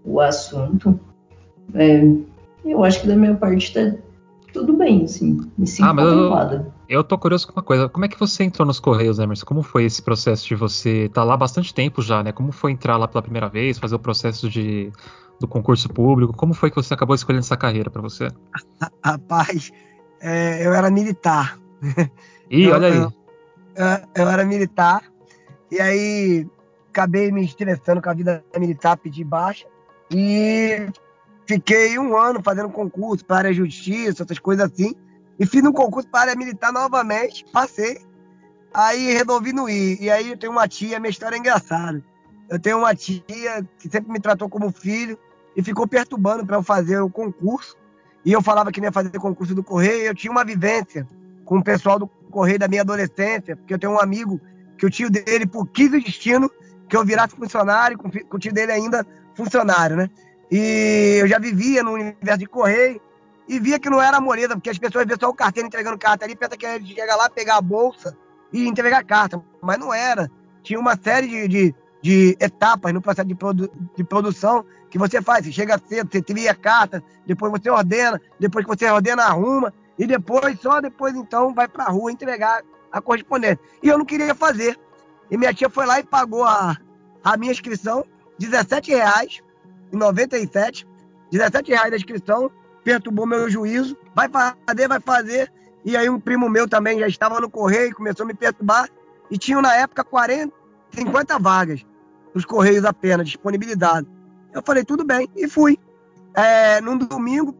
[0.05, 0.99] o assunto.
[1.75, 2.03] É,
[2.65, 3.95] eu acho que da minha parte tá
[4.59, 6.73] tudo bem, assim, me sinto ah, contemplada.
[6.89, 7.89] Eu, eu tô curioso com uma coisa.
[7.89, 9.47] Como é que você entrou nos Correios, Emerson?
[9.47, 12.33] Como foi esse processo de você estar tá lá há bastante tempo já, né?
[12.33, 14.91] Como foi entrar lá pela primeira vez, fazer o processo de,
[15.39, 16.33] do concurso público?
[16.33, 18.29] Como foi que você acabou escolhendo essa carreira para você?
[19.05, 19.71] Rapaz,
[20.21, 21.59] é, eu era militar.
[22.51, 22.99] Ih, eu, olha aí.
[22.99, 23.13] Eu,
[24.17, 25.03] eu, era militar,
[25.71, 26.47] e aí
[26.91, 29.67] acabei me estressando com a vida militar, pedi baixa,
[30.11, 30.89] e
[31.49, 34.95] Fiquei um ano fazendo concurso para a área justiça, essas coisas assim.
[35.41, 38.03] E fiz um concurso para área militar novamente, passei.
[38.75, 39.97] Aí resolvi não ir.
[39.99, 42.05] E aí eu tenho uma tia, minha história é engraçada.
[42.51, 43.23] Eu tenho uma tia
[43.79, 45.19] que sempre me tratou como filho
[45.57, 47.79] e ficou perturbando para eu fazer o concurso.
[48.27, 50.03] E eu falava que não ia fazer concurso do Correio.
[50.03, 51.09] Eu tinha uma vivência
[51.47, 54.39] com o pessoal do Correio da minha adolescência, porque eu tenho um amigo
[54.77, 56.51] que o tio dele, por quis o destino,
[56.87, 60.11] que eu virasse funcionário, com o tio dele ainda funcionário, né?
[60.51, 63.01] E eu já vivia no universo de correio
[63.49, 66.25] e via que não era moleza, porque as pessoas vêem só o carteiro entregando carta
[66.25, 68.17] ali, pensa que é chegar lá, pegar a bolsa
[68.53, 69.43] e entregar a carta.
[69.63, 70.31] Mas não era.
[70.63, 75.23] Tinha uma série de, de, de etapas no processo de, produ, de produção que você
[75.23, 75.45] faz.
[75.45, 79.73] Você chega cedo, você cria a carta, depois você ordena, depois que você ordena, arruma,
[79.99, 83.59] e depois, só depois então, vai para a rua entregar a correspondência.
[83.83, 84.79] E eu não queria fazer.
[85.31, 86.77] E minha tia foi lá e pagou a,
[87.25, 88.05] a minha inscrição,
[88.39, 89.43] 17 reais,
[89.93, 90.87] em 97,
[91.31, 92.51] 17 reais da inscrição,
[92.85, 95.53] perturbou meu juízo, vai fazer, vai fazer.
[95.85, 98.89] E aí um primo meu também já estava no correio, começou a me perturbar,
[99.31, 100.53] e tinham na época 40,
[100.93, 101.85] 50 vagas
[102.35, 104.07] nos correios apenas, disponibilidade.
[104.53, 105.79] Eu falei, tudo bem, e fui.
[106.35, 107.55] É, num domingo,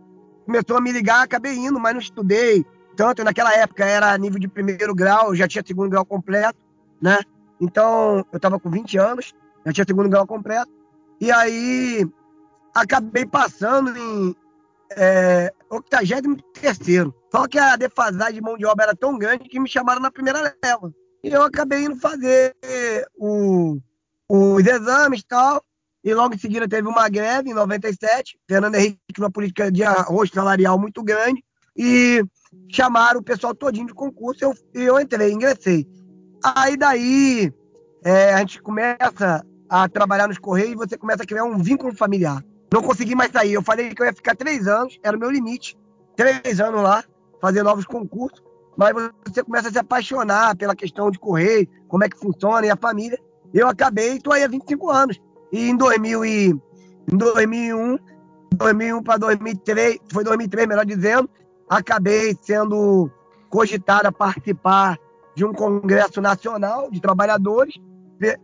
[0.47, 2.65] começou a me ligar, acabei indo, mas não estudei
[2.97, 3.25] tanto.
[3.25, 6.59] Naquela época era nível de primeiro grau, já tinha segundo grau completo,
[7.01, 7.19] né?
[7.61, 9.35] Então, eu estava com 20 anos,
[9.67, 10.71] já tinha segundo grau completo.
[11.21, 12.07] E aí,
[12.75, 14.37] acabei passando em
[14.97, 16.79] é, 83.
[17.31, 20.11] Só que a defasagem de mão de obra era tão grande que me chamaram na
[20.11, 20.93] primeira leva.
[21.23, 22.55] E eu acabei indo fazer
[23.17, 23.79] o,
[24.29, 25.63] os exames e tal.
[26.03, 28.39] E logo em seguida teve uma greve em 97.
[28.49, 31.45] Fernando Henrique, uma política de arroz salarial muito grande.
[31.77, 32.25] E
[32.71, 34.45] chamaram o pessoal todinho de concurso.
[34.45, 35.87] Eu, eu entrei, ingressei.
[36.43, 37.53] Aí daí
[38.05, 42.45] é, a gente começa a trabalhar nos Correios você começa a criar um vínculo familiar.
[42.73, 43.55] Não consegui mais sair.
[43.55, 45.77] Eu falei que eu ia ficar três anos, era o meu limite.
[46.17, 47.05] Três anos lá,
[47.41, 48.43] fazer novos concursos.
[48.77, 48.93] Mas
[49.27, 52.77] você começa a se apaixonar pela questão de correio, como é que funciona e a
[52.77, 53.19] família.
[53.53, 55.21] Eu acabei, estou aí há 25 anos.
[55.51, 56.51] E em, 2000 e,
[57.11, 57.99] em 2001,
[58.55, 61.29] 2001 para 2003, foi 2003, melhor dizendo,
[61.69, 63.11] acabei sendo
[63.49, 64.99] cogitado a participar
[65.35, 67.75] de um congresso nacional de trabalhadores.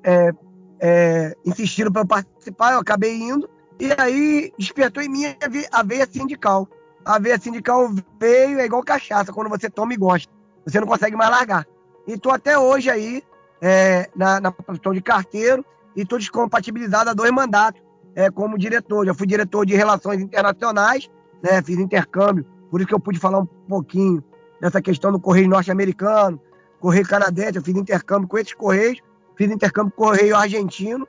[0.02, 0.32] É,
[0.80, 3.48] é, insistiram para eu participar, eu acabei indo.
[3.78, 5.24] E aí despertou em mim
[5.72, 6.68] a veia sindical.
[7.04, 10.32] A veia sindical veio, é igual cachaça, quando você toma e gosta.
[10.64, 11.66] Você não consegue mais largar.
[12.06, 13.22] E estou até hoje aí
[13.60, 15.64] é, na, na profissão de carteiro
[15.96, 17.82] e estou descompatibilizado a dois mandatos
[18.14, 19.06] é, como diretor.
[19.06, 21.10] Já fui diretor de relações internacionais,
[21.42, 24.22] né, fiz intercâmbio, por isso que eu pude falar um pouquinho
[24.60, 26.40] dessa questão do correio norte-americano,
[26.80, 29.00] correio canadense, eu fiz intercâmbio com esses correios,
[29.36, 31.06] fiz intercâmbio correio argentino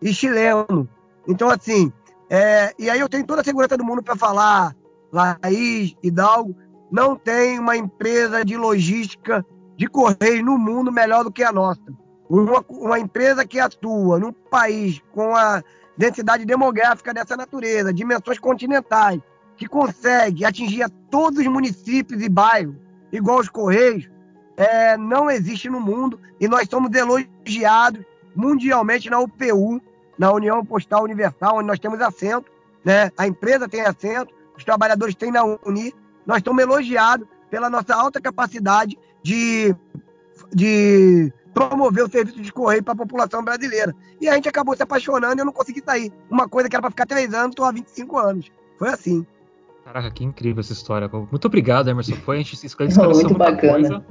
[0.00, 0.88] e chileno.
[1.26, 1.92] Então, assim,
[2.28, 4.74] é, e aí eu tenho toda a segurança do mundo para falar,
[5.12, 6.56] Laís, Hidalgo,
[6.90, 9.44] não tem uma empresa de logística
[9.76, 11.82] de correio no mundo melhor do que a nossa.
[12.28, 15.62] Uma, uma empresa que atua num país com a
[15.96, 19.20] densidade demográfica dessa natureza, dimensões continentais,
[19.56, 22.76] que consegue atingir a todos os municípios e bairros,
[23.12, 24.08] igual os Correios,
[24.56, 29.80] é, não existe no mundo e nós somos elogiados mundialmente na UPU,
[30.18, 32.50] na União Postal Universal, onde nós temos assento,
[32.84, 33.10] né?
[33.16, 35.94] a empresa tem assento, os trabalhadores têm na Uni,
[36.26, 39.74] nós estamos elogiados pela nossa alta capacidade de,
[40.52, 43.94] de promover o serviço de correio para a população brasileira.
[44.20, 46.12] E a gente acabou se apaixonando e eu não consegui sair.
[46.30, 48.50] Uma coisa que era para ficar três anos, estou há 25 anos.
[48.78, 49.26] Foi assim.
[49.84, 51.08] Caraca, que incrível essa história.
[51.08, 52.14] Muito obrigado, Emerson.
[52.16, 54.04] Foi, a gente esclareceu muito bacana.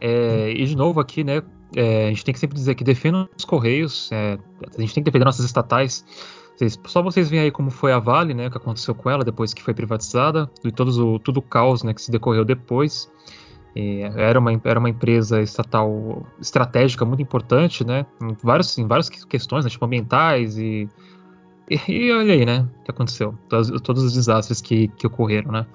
[0.00, 1.42] É, e de novo aqui, né?
[1.76, 4.38] É, a gente tem que sempre dizer que defenda os Correios, é,
[4.76, 6.04] a gente tem que defender nossas estatais.
[6.56, 8.48] Vocês, só vocês veem aí como foi a Vale, né?
[8.48, 11.82] O que aconteceu com ela depois que foi privatizada, e todos o, tudo o caos
[11.82, 13.10] né, que se decorreu depois.
[14.16, 18.04] era, uma, era uma empresa estatal estratégica muito importante, né?
[18.20, 20.88] Em, vários, em várias questões, né, tipo ambientais e,
[21.70, 22.66] e, e, olha aí, né?
[22.80, 23.38] O que aconteceu.
[23.48, 25.66] Todos, todos os desastres que, que ocorreram, né?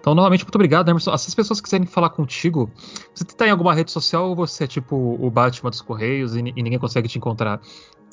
[0.00, 1.16] Então, novamente, muito obrigado, Emerson.
[1.16, 2.70] Se as pessoas quiserem falar contigo,
[3.14, 6.40] você está em alguma rede social ou você é tipo o Batman dos Correios e,
[6.40, 7.60] e ninguém consegue te encontrar?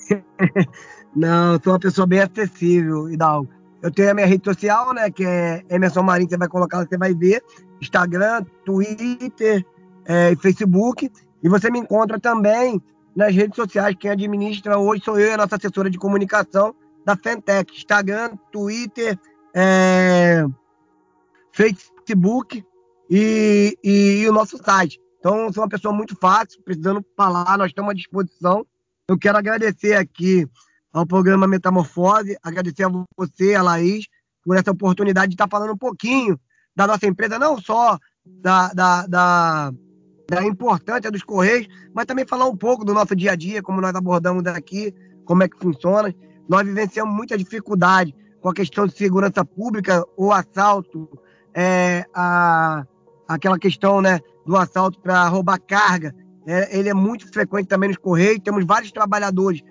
[1.14, 3.50] Não, sou uma pessoa bem acessível, Hidalgo.
[3.82, 6.98] Eu tenho a minha rede social, né, que é Emerson Marinho, você vai colocar, você
[6.98, 7.44] vai ver.
[7.82, 9.66] Instagram, Twitter,
[10.06, 11.12] é, Facebook.
[11.44, 12.82] E você me encontra também
[13.14, 13.96] nas redes sociais.
[14.00, 16.74] Quem administra hoje sou eu e a nossa assessora de comunicação
[17.06, 17.74] da Fentech.
[17.76, 19.20] Instagram, Twitter,
[19.54, 20.46] é,
[21.52, 22.64] Facebook
[23.10, 25.00] e, e, e, o nosso site.
[25.20, 28.66] Então, sou uma pessoa muito fácil, precisando falar, nós estamos à disposição.
[29.08, 30.48] Eu quero agradecer aqui
[30.92, 34.08] ao programa Metamorfose, agradecer a você, a Laís,
[34.44, 36.40] por essa oportunidade de estar falando um pouquinho
[36.76, 39.74] da nossa empresa, não só da, da, da,
[40.30, 43.82] da importância dos Correios, mas também falar um pouco do nosso dia a dia, como
[43.82, 44.94] nós abordamos aqui,
[45.26, 46.14] como é que funciona.
[46.52, 51.08] Nós vivenciamos muita dificuldade com a questão de segurança pública, o assalto,
[51.54, 52.86] é, a,
[53.26, 56.14] aquela questão né, do assalto para roubar carga.
[56.46, 58.42] É, ele é muito frequente também nos Correios.
[58.44, 59.62] Temos vários trabalhadores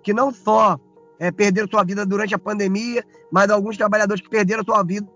[0.00, 0.78] que não só
[1.18, 5.08] é, perderam sua vida durante a pandemia, mas alguns trabalhadores que perderam sua vida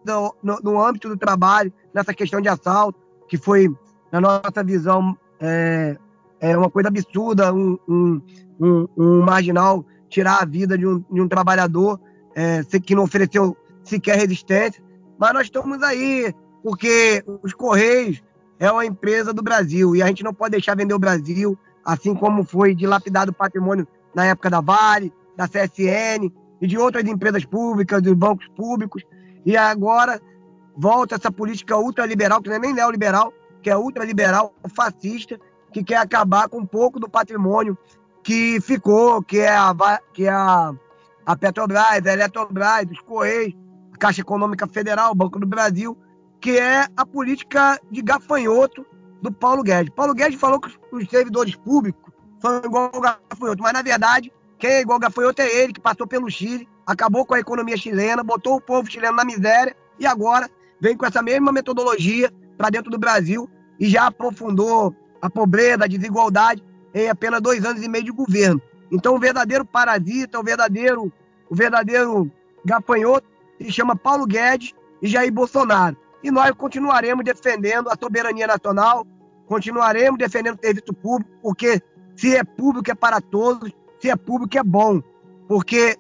[0.43, 2.99] no, no âmbito do trabalho, nessa questão de assalto,
[3.29, 3.73] que foi,
[4.11, 5.97] na nossa visão, é,
[6.41, 8.21] é uma coisa absurda, um, um,
[8.61, 11.99] um, um, marginal tirar a vida de um, de um trabalhador
[12.35, 14.83] é, que não ofereceu sequer resistência.
[15.19, 16.33] Mas nós estamos aí
[16.63, 18.23] porque os Correios
[18.61, 22.15] é uma empresa do Brasil e a gente não pode deixar vender o Brasil, assim
[22.15, 27.45] como foi dilapidado o patrimônio na época da Vale, da CSN e de outras empresas
[27.45, 29.03] públicas, dos bancos públicos,
[29.45, 30.21] e agora
[30.77, 33.33] volta essa política ultraliberal, que não é nem neoliberal,
[33.63, 35.39] que é ultraliberal, fascista,
[35.73, 37.77] que quer acabar com um pouco do patrimônio
[38.23, 39.75] que ficou, que é a,
[40.13, 40.73] que é a,
[41.27, 43.55] a Petrobras, a Eletrobras, os Correios,
[43.93, 45.97] a Caixa Econômica Federal, o Banco do Brasil,
[46.41, 48.87] que é a política de gafanhoto
[49.21, 49.93] do Paulo Guedes.
[49.95, 54.71] Paulo Guedes falou que os servidores públicos são igual ao gafanhoto, mas na verdade, quem
[54.71, 58.23] é igual ao gafanhoto é ele, que passou pelo Chile, acabou com a economia chilena,
[58.23, 60.51] botou o povo chileno na miséria e agora
[60.81, 63.49] vem com essa mesma metodologia para dentro do Brasil
[63.79, 66.63] e já aprofundou a pobreza, a desigualdade
[66.95, 68.61] em apenas dois anos e meio de governo.
[68.91, 71.13] Então, o verdadeiro parasita, o verdadeiro,
[71.49, 72.31] o verdadeiro
[72.65, 73.27] gafanhoto
[73.61, 75.97] se chama Paulo Guedes e Jair Bolsonaro.
[76.23, 79.07] E nós continuaremos defendendo a soberania nacional,
[79.47, 81.81] continuaremos defendendo o serviço público, porque
[82.17, 85.03] se é público é para todos, se é público é bom.
[85.49, 85.97] Porque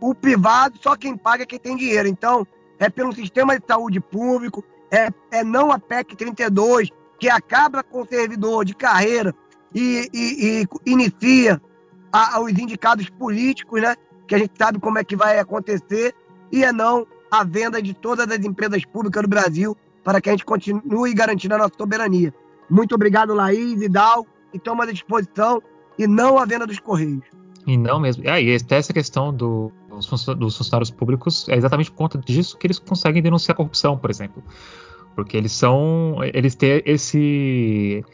[0.00, 2.06] o privado, só quem paga é quem tem dinheiro.
[2.06, 2.46] Então,
[2.78, 8.02] é pelo sistema de saúde público, é, é não a PEC 32, que acaba com
[8.02, 9.34] o servidor de carreira
[9.76, 11.60] e, e, e inicia
[12.10, 13.94] a, os indicados políticos, né?
[14.26, 16.14] Que a gente sabe como é que vai acontecer,
[16.50, 20.32] e é não a venda de todas as empresas públicas do Brasil para que a
[20.32, 22.32] gente continue garantindo a nossa soberania.
[22.70, 25.62] Muito obrigado, Laís e Dal, e estamos à disposição,
[25.98, 27.24] e não a venda dos Correios.
[27.66, 28.22] E não mesmo.
[28.28, 32.78] Ah, e essa questão do, dos funcionários públicos é exatamente por conta disso que eles
[32.78, 34.42] conseguem denunciar a corrupção, por exemplo.
[35.16, 36.18] Porque eles são.
[36.32, 38.04] Eles têm esse.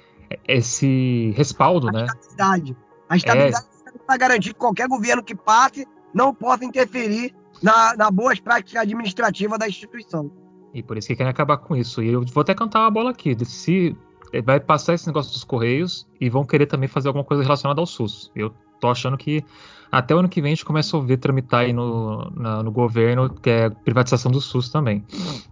[0.47, 2.07] Esse respaldo, a né?
[2.07, 2.77] Estabilidade.
[3.09, 3.99] A estabilidade é...
[4.07, 9.59] para garantir que qualquer governo que passe não possa interferir na, na boas práticas administrativas
[9.59, 10.31] da instituição.
[10.75, 12.03] E por isso que querem acabar com isso.
[12.03, 13.37] E eu vou até cantar uma bola aqui.
[13.45, 13.97] Se
[14.41, 17.87] vai passar esse negócio dos Correios e vão querer também fazer alguma coisa relacionada ao
[17.87, 18.31] SUS.
[18.35, 19.45] Eu tô achando que
[19.91, 22.73] até o ano que vem a gente começa a ouvir tramitar aí no, na, no
[22.73, 25.05] governo, que é privatização do SUS também.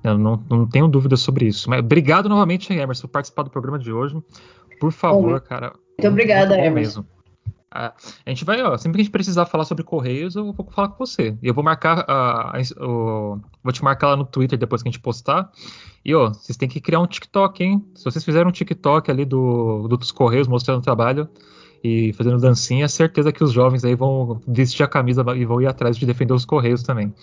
[0.02, 1.68] Eu não, não tenho dúvida sobre isso.
[1.68, 4.16] Mas obrigado novamente, Emerson, por participar do programa de hoje.
[4.80, 5.72] Por favor, Bom, cara.
[5.98, 7.00] Muito obrigada, Emerson.
[7.00, 7.20] Mesmo.
[7.72, 7.94] A,
[8.26, 10.98] gente vai, ó, sempre que a gente precisar falar sobre Correios, eu vou falar com
[10.98, 11.36] você.
[11.40, 15.00] E eu vou marcar, uh, vou te marcar lá no Twitter depois que a gente
[15.00, 15.48] postar.
[16.04, 17.84] E, ó, vocês têm que criar um TikTok, hein?
[17.94, 21.28] Se vocês fizerem um TikTok ali do, do dos Correios mostrando o trabalho
[21.84, 25.66] e fazendo dancinha, certeza que os jovens aí vão vestir a camisa e vão ir
[25.66, 27.14] atrás de defender os Correios também.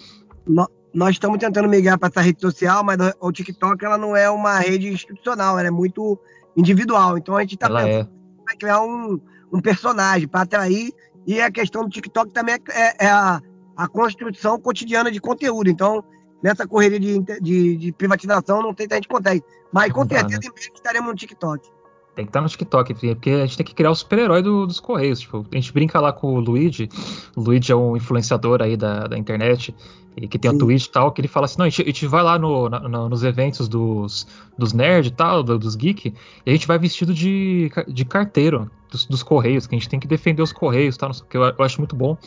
[0.93, 4.60] Nós estamos tentando migrar para essa rede social, mas o TikTok ela não é uma
[4.60, 6.18] rede institucional, ela é muito
[6.58, 7.18] individual.
[7.18, 8.10] Então a gente está pensando
[8.49, 8.55] é.
[8.58, 10.93] criar um um personagem para atrair.
[11.26, 13.41] E a questão do TikTok também é, é, é a,
[13.76, 15.70] a, construção cotidiana de conteúdo.
[15.70, 16.03] Então,
[16.41, 19.43] nessa correria de, de, de privatização, não sei se a gente consegue.
[19.72, 20.47] Mas com certeza né?
[20.47, 21.70] em breve estaremos no TikTok.
[22.18, 24.80] Tem que estar no TikTok, porque a gente tem que criar o super-herói do, dos
[24.80, 25.20] Correios.
[25.20, 26.89] Tipo, a gente brinca lá com o Luigi.
[27.36, 29.76] O Luigi é um influenciador aí da, da internet,
[30.20, 30.57] e que tem Sim.
[30.57, 32.39] a Twitch e tal, que ele fala assim: não, a gente, a gente vai lá
[32.39, 34.26] no, no, nos eventos dos,
[34.57, 36.11] dos nerds e tal, dos geek,
[36.43, 39.99] e a gente vai vestido de, de carteiro dos, dos, Correios, que a gente tem
[39.99, 41.11] que defender os Correios, tá?
[41.30, 42.18] que eu, eu acho muito bom.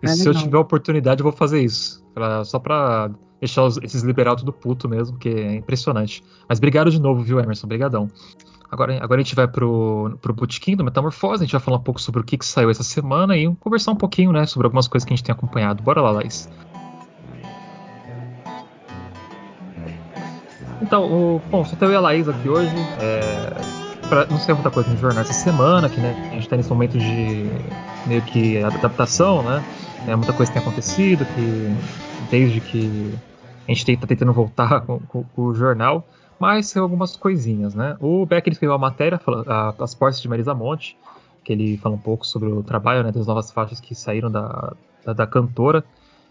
[0.00, 0.34] E é se legal.
[0.34, 2.04] eu tiver a oportunidade, eu vou fazer isso.
[2.14, 6.22] Pra, só pra deixar os, esses liberados tudo puto mesmo, que é impressionante.
[6.48, 7.66] Mas obrigado de novo, viu, Emerson?
[7.66, 8.08] Obrigadão.
[8.70, 11.82] Agora, agora a gente vai pro, pro Bootkin do Metamorfose, a gente vai falar um
[11.82, 14.86] pouco sobre o que, que saiu essa semana e conversar um pouquinho, né, sobre algumas
[14.86, 15.82] coisas que a gente tem acompanhado.
[15.82, 16.48] Bora lá, Laís.
[20.80, 22.72] Então, o, bom, só tenho a Laís aqui hoje.
[23.00, 23.50] É,
[24.08, 26.70] pra, não sei muita coisa no jornal essa semana, que né, a gente está nesse
[26.70, 27.50] momento de
[28.06, 29.64] meio que adaptação, né?
[30.06, 31.76] É, muita coisa tem acontecido, que
[32.30, 33.14] desde que
[33.66, 36.06] a gente está tentando voltar com, com, com o jornal
[36.40, 37.98] mas são algumas coisinhas, né?
[38.00, 39.20] O Beck ele escreveu a matéria,
[39.78, 40.96] As Portas de Marisa Monte,
[41.44, 44.72] que ele fala um pouco sobre o trabalho né, das novas faixas que saíram da,
[45.04, 45.84] da, da, cantora.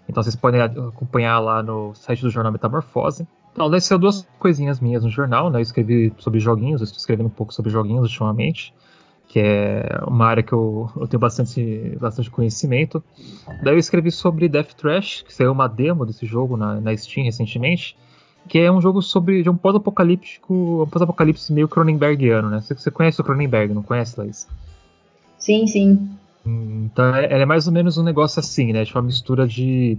[0.07, 3.28] Então vocês podem acompanhar lá no site do jornal Metamorfose.
[3.51, 5.60] Então, daí são duas coisinhas minhas no jornal, né?
[5.60, 8.74] Eu escrevi sobre joguinhos, eu estou escrevendo um pouco sobre joguinhos ultimamente,
[9.28, 13.03] que é uma área que eu, eu tenho bastante, bastante conhecimento.
[13.62, 17.26] Daí eu escrevi sobre Death Trash, que saiu uma demo desse jogo na, na Steam
[17.26, 17.95] recentemente
[18.47, 22.61] que é um jogo sobre de um pós-apocalíptico, um pós-apocalipse meio Cronenbergiano, né?
[22.61, 24.47] Você, você conhece o Cronenberg, não conhece, Laís?
[25.37, 26.09] Sim, sim.
[26.45, 28.85] Então é, é mais ou menos um negócio assim, né?
[28.85, 29.97] Tipo uma mistura de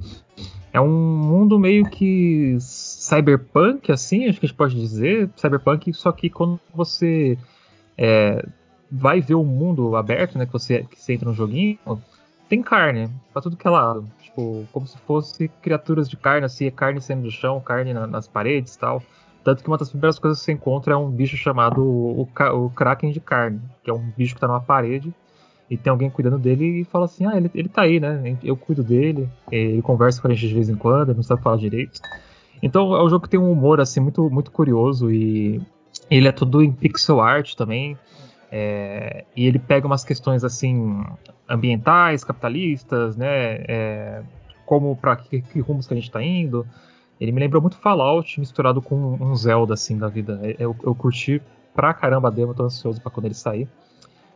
[0.73, 6.13] é um mundo meio que cyberpunk, assim, acho que a gente pode dizer, cyberpunk, só
[6.13, 7.37] que quando você
[7.99, 8.45] é,
[8.91, 10.47] vai ver o mundo aberto, né?
[10.47, 11.79] Que você, que você entra no joguinho,
[12.51, 14.05] tem carne pra tudo que é lado.
[14.21, 18.27] Tipo, como se fosse criaturas de carne, assim, carne saindo do chão, carne na, nas
[18.27, 19.01] paredes e tal.
[19.45, 22.65] Tanto que uma das primeiras coisas que você encontra é um bicho chamado o, o,
[22.65, 25.15] o Kraken de carne, que é um bicho que tá numa parede.
[25.71, 28.37] e tem alguém cuidando dele e fala assim, ah, ele, ele tá aí, né?
[28.43, 31.41] Eu cuido dele, ele conversa com a gente de vez em quando, ele não sabe
[31.43, 32.01] falar direito.
[32.61, 35.63] Então é um jogo que tem um humor assim muito, muito curioso e
[36.11, 37.97] ele é tudo em pixel art também.
[38.51, 41.05] É, e ele pega umas questões assim
[41.49, 43.65] ambientais, capitalistas, né?
[43.69, 44.23] É,
[44.67, 46.67] como para que, que, rumos que a gente está indo.
[47.21, 50.41] Ele me lembrou muito Fallout misturado com um Zelda assim da vida.
[50.43, 51.41] É, eu, eu curti
[51.75, 53.69] pra caramba a demo, tô ansioso para quando ele sair.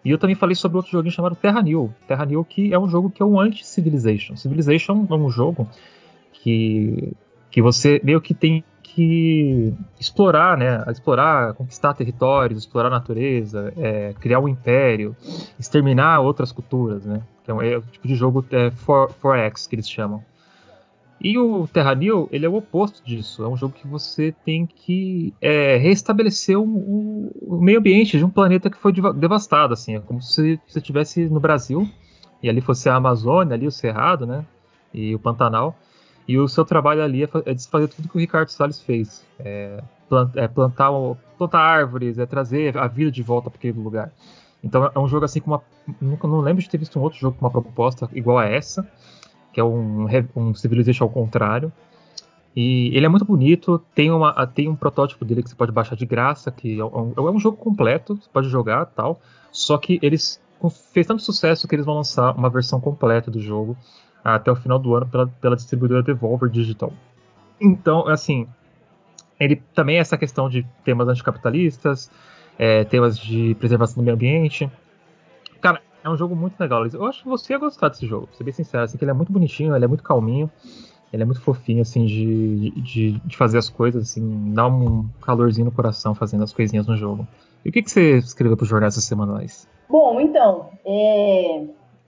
[0.04, 1.92] E eu também falei sobre outro joguinho chamado Terra New.
[2.06, 4.36] Terra New que é um jogo que é um anti-Civilization.
[4.36, 5.68] Civilization é um jogo
[6.32, 7.14] que,
[7.50, 8.62] que você meio que tem
[8.94, 10.84] que explorar, né?
[10.88, 15.16] Explorar, conquistar territórios, explorar a natureza, é, criar um império,
[15.58, 17.20] exterminar outras culturas, né?
[17.42, 20.22] Que é, um, é o tipo de jogo é, 4X que eles chamam.
[21.20, 23.42] E o Terranil, ele é o oposto disso.
[23.42, 26.64] É um jogo que você tem que é, restabelecer o,
[27.42, 29.96] o, meio ambiente de um planeta que foi devastado, assim.
[29.96, 31.88] É como se você estivesse no Brasil
[32.42, 34.44] e ali fosse a Amazônia, ali o Cerrado, né?
[34.92, 35.76] E o Pantanal.
[36.26, 39.24] E o seu trabalho ali é, é desfazer tudo que o Ricardo Salles fez.
[39.38, 39.82] É,
[40.36, 40.90] é plantar,
[41.36, 44.10] plantar árvores, é trazer a vida de volta para aquele lugar.
[44.62, 45.62] Então é um jogo assim com uma.
[46.00, 48.88] Nunca não lembro de ter visto um outro jogo com uma proposta igual a essa,
[49.52, 51.70] que é um, um Civilization ao contrário.
[52.56, 55.96] E ele é muito bonito, tem, uma, tem um protótipo dele que você pode baixar
[55.96, 59.20] de graça, que é um, é um jogo completo, você pode jogar tal.
[59.50, 60.40] Só que eles
[60.92, 63.76] fez tanto sucesso que eles vão lançar uma versão completa do jogo
[64.24, 66.92] até o final do ano pela, pela distribuidora Devolver Digital.
[67.60, 68.48] Então, assim,
[69.38, 72.10] ele também é essa questão de temas anticapitalistas,
[72.58, 74.70] é, temas de preservação do meio ambiente.
[75.60, 76.86] Cara, é um jogo muito legal.
[76.86, 78.84] Eu acho que você ia gostar desse jogo, pra ser bem sincero.
[78.84, 80.50] Assim, que ele é muito bonitinho, ele é muito calminho,
[81.12, 85.66] ele é muito fofinho, assim, de, de, de fazer as coisas, assim, dá um calorzinho
[85.66, 87.26] no coração fazendo as coisinhas no jogo.
[87.64, 89.68] E o que, que você escreveu para jornais essas semanais?
[89.88, 91.64] Bom, então, é,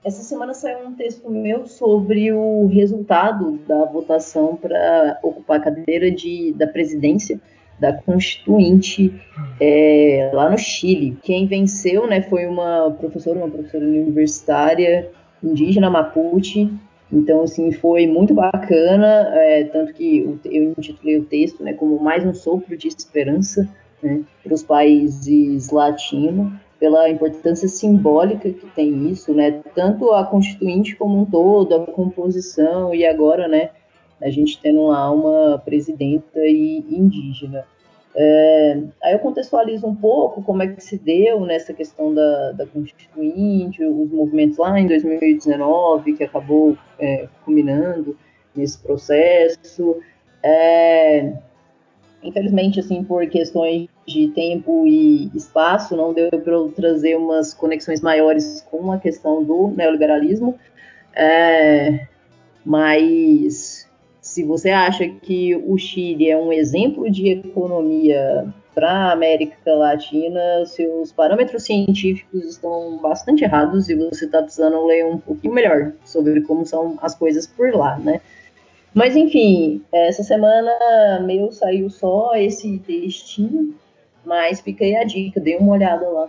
[0.07, 6.09] essa semana saiu um texto meu sobre o resultado da votação para ocupar a cadeira
[6.09, 7.41] de, da presidência
[7.77, 9.13] da Constituinte
[9.59, 11.17] é, lá no Chile.
[11.21, 15.11] Quem venceu né, foi uma professora, uma professora universitária
[15.43, 16.71] indígena Mapuche.
[17.11, 22.25] Então, assim, foi muito bacana, é, tanto que eu intitulei o texto né, como mais
[22.25, 23.67] um sopro de esperança
[24.01, 29.61] né, para os países latinos pela importância simbólica que tem isso, né?
[29.73, 33.71] Tanto a constituinte como um todo, a composição e agora, né?
[34.21, 37.65] A gente tendo lá uma presidenta e indígena.
[38.15, 42.65] É, aí eu contextualizo um pouco como é que se deu nessa questão da, da
[42.65, 48.17] constituinte, os movimentos lá em 2019 que acabou é, culminando
[48.55, 49.97] nesse processo.
[50.41, 51.33] É,
[52.23, 58.01] infelizmente, assim, por questões de tempo e espaço, não deu para eu trazer umas conexões
[58.01, 60.57] maiores com a questão do neoliberalismo.
[61.15, 62.07] É,
[62.65, 63.87] mas
[64.21, 70.65] se você acha que o Chile é um exemplo de economia para a América Latina,
[70.67, 76.41] seus parâmetros científicos estão bastante errados e você está precisando ler um pouquinho melhor sobre
[76.41, 78.21] como são as coisas por lá, né?
[78.97, 80.71] Mas enfim, essa semana
[81.23, 83.75] meu saiu só esse textinho,
[84.25, 86.27] mas fica aí a dica, dê uma olhada lá.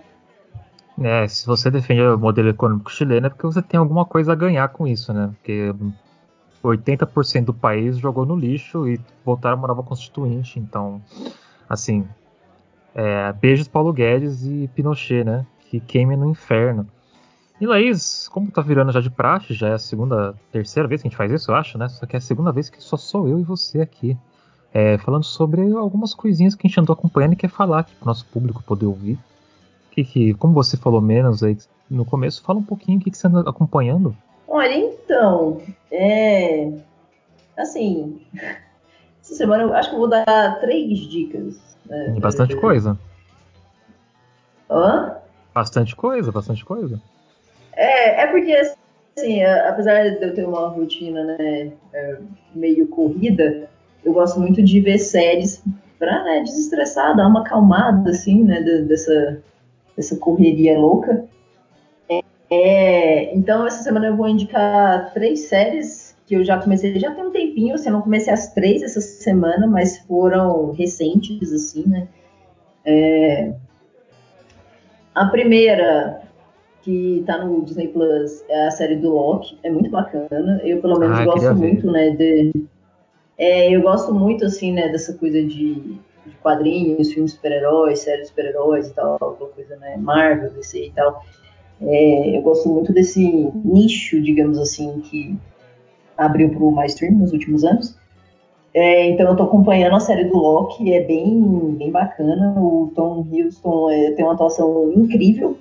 [1.02, 4.34] É, se você defende o modelo econômico chileno é porque você tem alguma coisa a
[4.34, 5.30] ganhar com isso, né?
[5.38, 5.72] Porque
[6.62, 11.00] 80% do país jogou no lixo e voltaram a uma nova constituinte, então,
[11.66, 12.06] assim,
[12.94, 15.46] é, beijos Paulo Guedes e Pinochet, né?
[15.70, 16.86] Que queime no inferno.
[17.60, 21.08] E Laís, como tá virando já de praxe, já é a segunda, terceira vez que
[21.08, 21.88] a gente faz isso, eu acho, né?
[21.88, 24.16] Só que é a segunda vez que só sou eu e você aqui.
[24.72, 28.06] É, falando sobre algumas coisinhas que a gente andou acompanhando e quer falar aqui pro
[28.06, 29.18] nosso público poder ouvir.
[29.90, 31.56] Que, que, como você falou menos aí
[31.90, 34.14] no começo, fala um pouquinho o que, que você anda acompanhando.
[34.46, 35.60] Olha, então,
[35.90, 36.70] é.
[37.56, 38.20] Assim,
[39.20, 41.58] essa semana eu acho que eu vou dar três dicas.
[41.86, 42.96] Né, bastante coisa.
[44.70, 45.16] Hã?
[45.52, 47.00] Bastante coisa, bastante coisa.
[47.78, 52.18] É, é porque, assim, apesar de eu ter uma rotina né, é,
[52.52, 53.70] meio corrida,
[54.04, 55.62] eu gosto muito de ver séries
[55.96, 59.40] pra né, desestressar, dar uma acalmada, assim, né, dessa,
[59.96, 61.24] dessa correria louca.
[62.10, 67.14] É, é, então, essa semana eu vou indicar três séries que eu já comecei, já
[67.14, 71.84] tem um tempinho, assim, eu não comecei as três essa semana, mas foram recentes, assim,
[71.86, 72.08] né.
[72.84, 73.52] É,
[75.14, 76.27] a primeira
[76.88, 80.58] que tá no Disney Plus, é a série do Loki, é muito bacana.
[80.64, 82.64] Eu, pelo menos, ah, gosto muito, né, de...
[83.36, 88.88] É, eu gosto muito, assim, né, dessa coisa de, de quadrinhos, filmes super-heróis, séries super-heróis
[88.88, 91.22] e tal, aquela coisa, né, Marvel, DC e tal.
[91.82, 93.22] É, eu gosto muito desse
[93.62, 95.36] nicho, digamos assim, que
[96.16, 97.98] abriu para o mainstream nos últimos anos.
[98.72, 102.58] É, então eu estou acompanhando a série do Loki, é bem, bem bacana.
[102.58, 105.58] O Tom Hiddleston é, tem uma atuação incrível.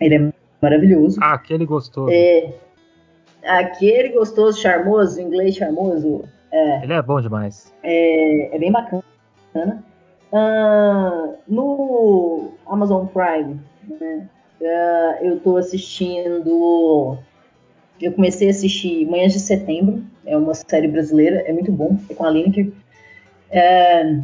[0.00, 0.33] Ele é
[0.64, 1.18] maravilhoso.
[1.22, 2.10] Ah, aquele gostoso.
[2.10, 2.52] É,
[3.44, 6.24] aquele gostoso, charmoso, inglês charmoso.
[6.50, 7.72] É, Ele é bom demais.
[7.82, 9.04] É, é bem bacana.
[10.32, 13.60] Uh, no Amazon Prime,
[14.00, 14.28] né,
[14.60, 17.18] uh, eu estou assistindo.
[18.00, 22.14] Eu comecei a assistir Manhãs de Setembro, é uma série brasileira, é muito bom, é
[22.14, 22.72] com a Lineker.
[23.50, 24.18] É,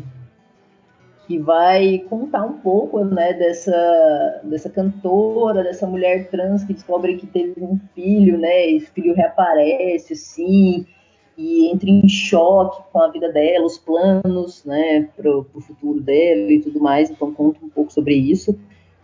[1.31, 7.27] que vai contar um pouco né, dessa, dessa cantora, dessa mulher trans que descobre que
[7.29, 8.69] teve um filho, né?
[8.69, 10.85] Esse filho reaparece, assim,
[11.39, 16.51] e entra em choque com a vida dela, os planos, né, para o futuro dela
[16.51, 17.09] e tudo mais.
[17.09, 18.59] Então conta um pouco sobre isso.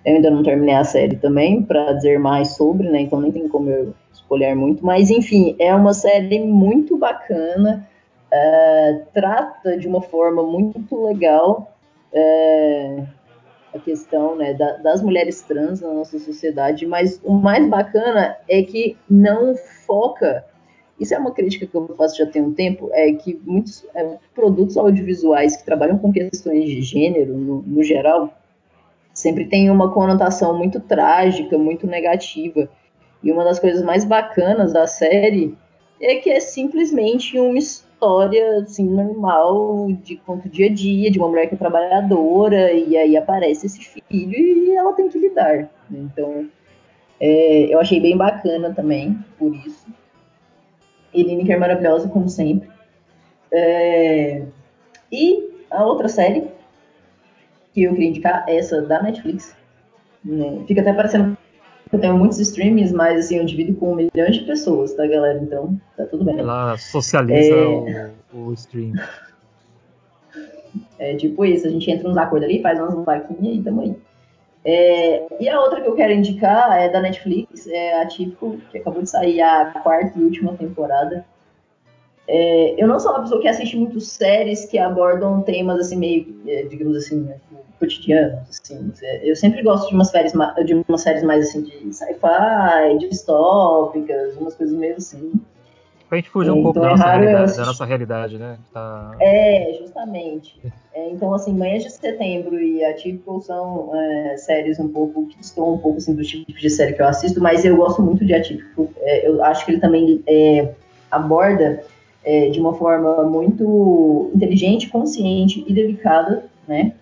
[0.05, 3.03] Eu ainda não terminei a série também para dizer mais sobre, né?
[3.03, 7.89] Então nem tem como eu escolher muito, mas enfim, é uma série muito bacana.
[8.27, 11.76] Uh, trata de uma forma muito legal
[12.13, 13.05] é,
[13.75, 18.63] a questão né, da, das mulheres trans na nossa sociedade, mas o mais bacana é
[18.63, 19.55] que não
[19.87, 20.45] foca.
[20.99, 24.17] Isso é uma crítica que eu faço já tem um tempo, é que muitos é,
[24.35, 28.33] produtos audiovisuais que trabalham com questões de gênero, no, no geral,
[29.13, 32.69] sempre tem uma conotação muito trágica, muito negativa.
[33.23, 35.57] E uma das coisas mais bacanas da série
[36.01, 37.59] é que é simplesmente uma
[37.97, 42.97] história assim normal de conto dia a dia de uma mulher que é trabalhadora e
[42.97, 45.71] aí aparece esse filho e ela tem que lidar.
[45.91, 46.47] Então
[47.19, 49.87] é, eu achei bem bacana também por isso.
[51.13, 52.69] Eline que é maravilhosa como sempre.
[53.51, 54.43] É,
[55.11, 56.49] e a outra série
[57.73, 59.57] que eu queria indicar é essa da Netflix.
[60.23, 60.65] Né?
[60.67, 61.37] Fica até parecendo
[61.93, 65.39] eu tenho muitos streams, mas assim, eu divido com milhões de pessoas, tá, galera?
[65.41, 66.39] Então, tá tudo bem.
[66.39, 68.11] Ela socializa é...
[68.33, 68.93] o, o, stream.
[70.99, 73.97] É tipo isso, a gente entra nos acordos ali, faz umas vaquinhas e tamo aí.
[74.65, 78.79] É, e a outra que eu quero indicar é da Netflix, é a Típico, que
[78.79, 81.25] acabou de sair a quarta e última temporada.
[82.29, 86.41] É, eu não sou uma pessoa que assiste muito séries que abordam temas assim meio,
[86.47, 87.37] é, digamos assim, né,
[87.79, 88.49] cotidianos.
[88.49, 88.93] Assim.
[89.23, 90.33] Eu sempre gosto de umas séries,
[90.65, 95.33] de umas séries mais assim de sci-fi, distópicas, umas coisas meio assim.
[96.09, 98.59] Pra gente fugir um pouco então, da, nossa realidade, da nossa realidade, né?
[98.73, 99.17] Tá...
[99.21, 100.57] É, justamente.
[100.95, 105.75] É, então, assim, Manhãs de Setembro e Atípico são é, séries um pouco que estão
[105.75, 108.35] um pouco assim, do tipo de série que eu assisto, mas eu gosto muito de
[108.35, 108.89] Atípico.
[108.99, 110.73] É, eu acho que ele também é,
[111.11, 111.83] aborda
[112.27, 116.93] é, de uma forma muito inteligente, consciente e delicada, né?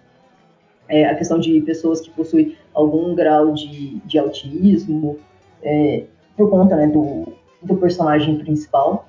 [0.86, 5.18] É, a questão de pessoas que possuem algum grau de, de autismo,
[5.62, 6.04] é,
[6.36, 7.32] por conta né, do,
[7.62, 9.08] do personagem principal.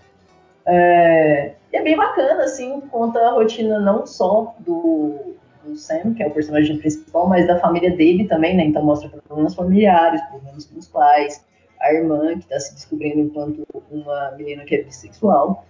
[0.65, 5.35] É, é bem bacana, assim, conta a rotina não só do,
[5.65, 8.63] do Sam, que é o personagem principal, mas da família dele também, né?
[8.63, 11.45] Então mostra problemas familiares, problemas com os pais,
[11.81, 15.65] a irmã que está se descobrindo enquanto uma menina que é bissexual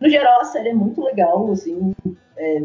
[0.00, 1.94] no geral, a série é muito legal, assim,
[2.36, 2.62] é,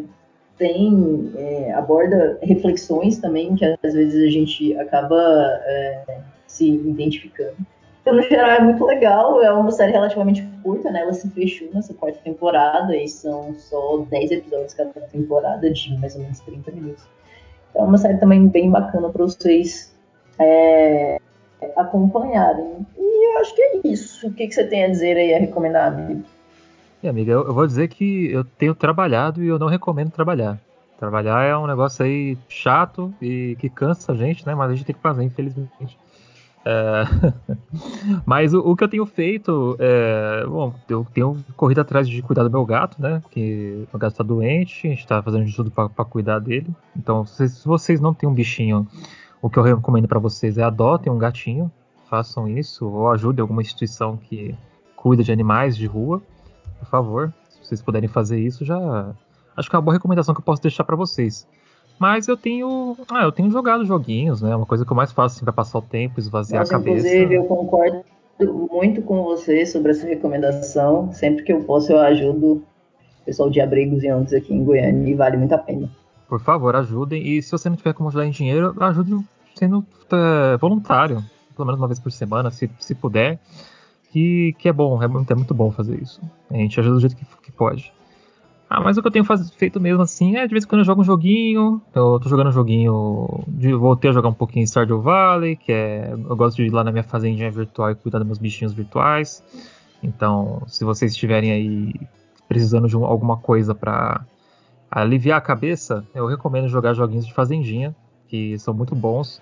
[0.57, 5.19] tem, é, aborda reflexões também que às vezes a gente acaba
[5.65, 7.57] é, se identificando.
[8.01, 11.01] Então, no geral, é muito legal, é uma série relativamente curta, né?
[11.01, 16.15] Ela se fechou nessa quarta temporada e são só 10 episódios cada temporada de mais
[16.15, 17.03] ou menos 30 minutos.
[17.71, 19.91] Então, é uma série também bem bacana para vocês
[20.37, 21.19] é,
[21.75, 22.85] acompanharem.
[22.95, 24.27] E eu acho que é isso.
[24.27, 26.23] O que, que você tem a dizer aí, a recomendar, amigo?
[27.05, 30.59] E, amiga, eu, eu, vou dizer que eu tenho trabalhado e eu não recomendo trabalhar.
[30.97, 34.55] Trabalhar é um negócio aí chato e que cansa a gente, né?
[34.55, 35.99] Mas a gente tem que fazer, infelizmente.
[36.65, 37.03] É...
[38.25, 40.43] Mas o, o, que eu tenho feito é.
[40.47, 43.21] Bom, eu tenho corrido atrás de cuidar do meu gato, né?
[43.29, 46.69] Que o gato está doente, a gente está fazendo de tudo para cuidar dele.
[46.97, 48.87] Então, se, se, vocês não têm um bichinho,
[49.43, 51.71] o que eu recomendo para vocês é adotem um gatinho.
[52.09, 54.55] Façam isso, ou ajudem alguma instituição que
[54.95, 56.19] cuida de animais de rua
[56.79, 57.33] por favor.
[57.49, 59.13] Se vocês puderem fazer isso, já
[59.55, 61.47] acho que é uma boa recomendação que eu posso deixar para vocês.
[61.97, 64.55] Mas eu tenho, ah, eu tenho jogado joguinhos, né?
[64.55, 67.07] Uma coisa que eu mais faço assim, para passar o tempo, esvaziar a cabeça.
[67.07, 68.03] Inclusive, eu concordo
[68.69, 71.11] muito com você sobre essa recomendação.
[71.13, 72.63] Sempre que eu posso, eu ajudo o
[73.25, 75.89] pessoal de abrigos e ondas aqui em Goiânia e vale muito a pena.
[76.27, 77.25] Por favor, ajudem.
[77.25, 79.17] E se você não tiver como ajudar em dinheiro, ajude
[79.55, 81.23] sendo é, voluntário,
[81.55, 83.39] pelo menos uma vez por semana, se, se puder
[84.15, 86.21] que, que é bom, é muito, é muito bom fazer isso.
[86.49, 87.91] A gente ajuda do jeito que, que pode.
[88.69, 90.79] Ah, mas o que eu tenho faz, feito mesmo assim é de vez em quando
[90.79, 91.81] eu jogo um joguinho.
[91.93, 93.43] Eu tô jogando um joguinho.
[93.45, 96.13] De, voltei a jogar um pouquinho Stardew Valley, que é.
[96.13, 99.43] Eu gosto de ir lá na minha fazendinha virtual e cuidar dos meus bichinhos virtuais.
[100.01, 101.93] Então, se vocês estiverem aí
[102.47, 104.25] precisando de um, alguma coisa para
[104.89, 107.93] aliviar a cabeça, eu recomendo jogar joguinhos de fazendinha,
[108.29, 109.41] que são muito bons.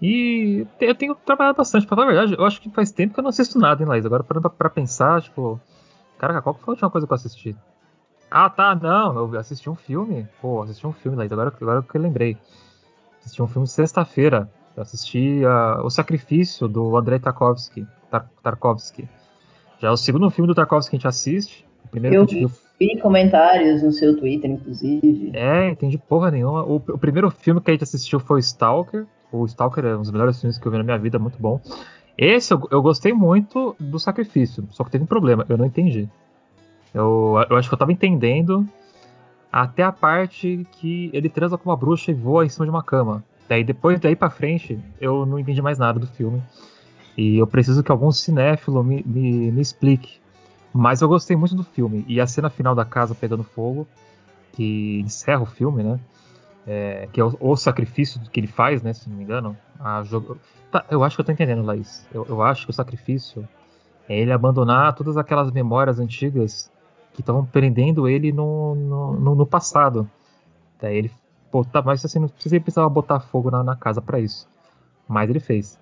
[0.00, 3.20] E eu tenho trabalhado bastante, pra falar a verdade, eu acho que faz tempo que
[3.20, 4.06] eu não assisto nada, hein, Laís?
[4.06, 5.60] Agora parando pra pensar, tipo.
[6.18, 7.56] Caraca, qual que foi a última coisa que eu assisti?
[8.30, 10.26] Ah, tá, não, eu assisti um filme.
[10.40, 12.38] Pô, assisti um filme, Laís, agora, agora que eu lembrei.
[13.20, 14.48] Assisti um filme sexta-feira.
[14.76, 17.86] Eu assisti uh, O Sacrifício, do Andrei Tarkovsky.
[18.10, 19.08] Tar Tarkovsky.
[19.78, 21.66] Já é o segundo filme do Tarkovsky que a gente assiste.
[21.84, 25.32] O primeiro eu que a gente vi comentários no seu Twitter, inclusive.
[25.34, 26.64] É, entendi porra nenhuma.
[26.64, 29.06] O, o, primeiro filme que a gente assistiu foi Stalker.
[29.32, 31.60] O Stalker é um dos melhores filmes que eu vi na minha vida, muito bom.
[32.16, 36.08] Esse eu, eu gostei muito do Sacrifício, só que teve um problema, eu não entendi.
[36.92, 38.66] Eu, eu acho que eu tava entendendo
[39.52, 42.82] até a parte que ele transa com uma bruxa e voa em cima de uma
[42.82, 43.24] cama.
[43.48, 46.42] Daí depois daí para frente eu não entendi mais nada do filme.
[47.16, 50.20] E eu preciso que algum cinéfilo me, me, me explique.
[50.72, 52.04] Mas eu gostei muito do filme.
[52.06, 53.86] E a cena final da casa pegando fogo,
[54.52, 55.98] que encerra o filme, né?
[56.66, 58.92] É, que é o, o, sacrifício que ele faz, né?
[58.92, 59.56] Se não me engano.
[60.04, 60.38] Jogo...
[60.70, 62.06] Tá, eu acho que eu tô entendendo, Laís.
[62.12, 63.48] Eu, eu acho que o sacrifício
[64.08, 66.70] é ele abandonar todas aquelas memórias antigas
[67.12, 70.08] que estavam prendendo ele no, no, no, passado.
[70.80, 71.10] Daí ele,
[71.50, 74.48] pô, tá, mas assim, não precisava botar fogo na, na casa para isso.
[75.08, 75.78] Mas ele fez.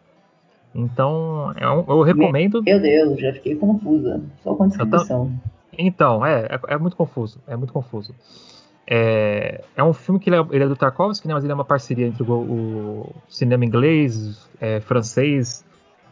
[0.75, 2.63] Então, é eu, eu recomendo.
[2.63, 4.23] Meu Deus, já fiquei confusa.
[4.43, 5.33] Só com a descrição.
[5.79, 7.41] Então, é, é, é, muito confuso.
[7.47, 8.15] É muito confuso.
[8.91, 11.55] É, é um filme que ele é, ele é do Tarkovsky, né, mas ele é
[11.55, 15.63] uma parceria entre o, o cinema inglês, é, francês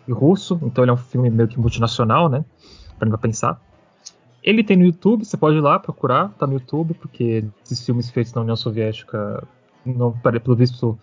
[0.06, 0.60] e russo.
[0.62, 2.44] Então ele é um filme meio que multinacional, né?
[2.98, 3.58] Pra pensar.
[4.42, 8.10] Ele tem no YouTube, você pode ir lá procurar, tá no YouTube, porque esses filmes
[8.10, 9.42] feitos na União Soviética,
[9.84, 10.98] não, pelo visto,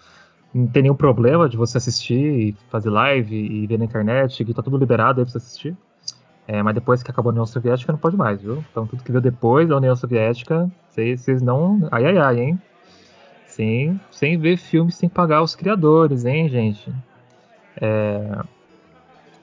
[0.53, 4.53] não tem nenhum problema de você assistir e fazer live e ver na internet, que
[4.53, 5.75] tá tudo liberado aí pra você assistir.
[6.47, 8.63] É, mas depois que acabou a União Soviética não pode mais, viu?
[8.69, 11.87] Então tudo que veio depois da União Soviética, vocês não.
[11.91, 12.61] Ai ai ai, hein?
[13.47, 16.91] Sem, sem ver filmes sem pagar os criadores, hein, gente?
[17.79, 18.39] É...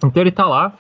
[0.05, 0.77] Então ele tá lá.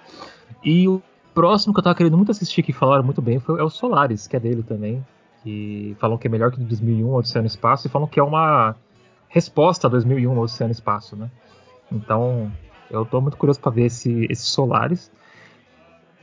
[0.63, 1.03] E o
[1.35, 4.27] próximo que eu tava querendo muito assistir, que falaram muito bem, foi, é o Solaris,
[4.27, 5.05] que é dele também.
[5.43, 8.75] Que falam que é melhor que 2001, Odisseia no Espaço, e falam que é uma
[9.29, 11.31] resposta a 2001, Odisseia no Espaço, né?
[11.91, 12.53] Então,
[12.91, 15.11] eu tô muito curioso para ver esse, esse Solaris.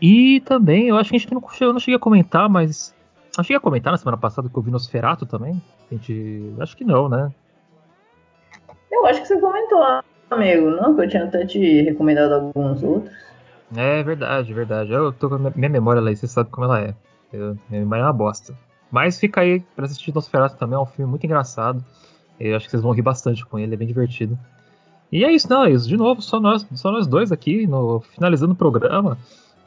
[0.01, 2.95] E também, eu acho que a gente não, eu não cheguei a comentar, mas.
[3.37, 5.61] Eu cheguei a comentar na semana passada que eu vi Nosferatu também.
[5.91, 6.53] A gente.
[6.59, 7.31] Acho que não, né?
[8.91, 9.83] Eu acho que você comentou,
[10.29, 10.95] amigo, não?
[10.95, 13.13] Que eu tinha até te recomendado alguns outros.
[13.75, 14.91] É verdade, verdade.
[14.91, 16.95] Eu tô com a minha memória lá, você sabe como ela é.
[17.33, 18.55] Eu, minha memória é uma bosta.
[18.89, 21.83] Mas fica aí pra assistir Nosferatu também, é um filme muito engraçado.
[22.39, 24.37] Eu acho que vocês vão rir bastante com ele, é bem divertido.
[25.11, 25.87] E é isso, não, é isso.
[25.87, 29.17] De novo, só nós, só nós dois aqui, no, finalizando o programa.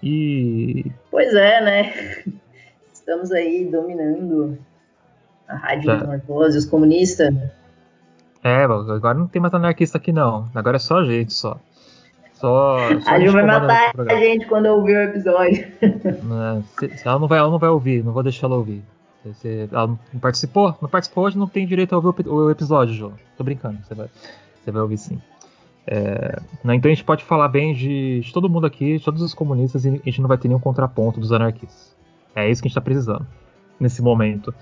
[0.02, 0.90] E.
[1.10, 1.92] Pois é, né?
[2.92, 4.58] Estamos aí dominando
[5.48, 7.34] a rádio Mortosos, os comunistas.
[8.42, 10.48] É, agora não tem mais anarquista aqui não.
[10.54, 11.58] Agora é só a gente só.
[12.34, 15.66] Só, só a Ju vai matar a gente quando ouvir o episódio.
[15.82, 18.82] É, se, se ela, não vai, ela não vai ouvir, não vou deixar ela ouvir.
[19.34, 20.74] Se, ela não participou?
[20.80, 23.12] Não participou hoje, não tem direito a ouvir o, o episódio, João.
[23.36, 24.08] Tô brincando, você vai,
[24.64, 25.20] você vai ouvir sim.
[25.86, 29.22] É, né, então a gente pode falar bem de, de, todo mundo aqui, de todos
[29.22, 31.96] os comunistas, e a gente não vai ter nenhum contraponto dos anarquistas.
[32.34, 33.26] É isso que a gente está precisando
[33.78, 34.54] nesse momento.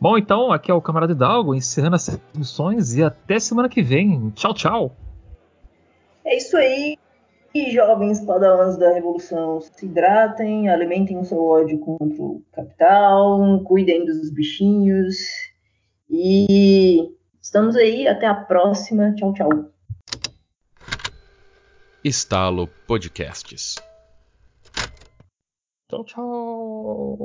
[0.00, 4.30] Bom, então, aqui é o Camarada Hidalgo, encerrando as missões e até semana que vem.
[4.30, 4.96] Tchau, tchau!
[6.24, 6.96] É isso aí,
[7.70, 9.60] jovens padawans da Revolução.
[9.60, 15.16] Se hidratem, alimentem o seu ódio contra o capital, cuidem dos bichinhos.
[16.08, 17.10] E
[17.42, 19.12] estamos aí, até a próxima.
[19.14, 19.69] Tchau, tchau.
[22.04, 23.76] Estalo Podcasts.
[25.90, 27.16] Tchau, tchau.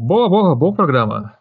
[0.00, 1.36] Boa, boa, bom programa.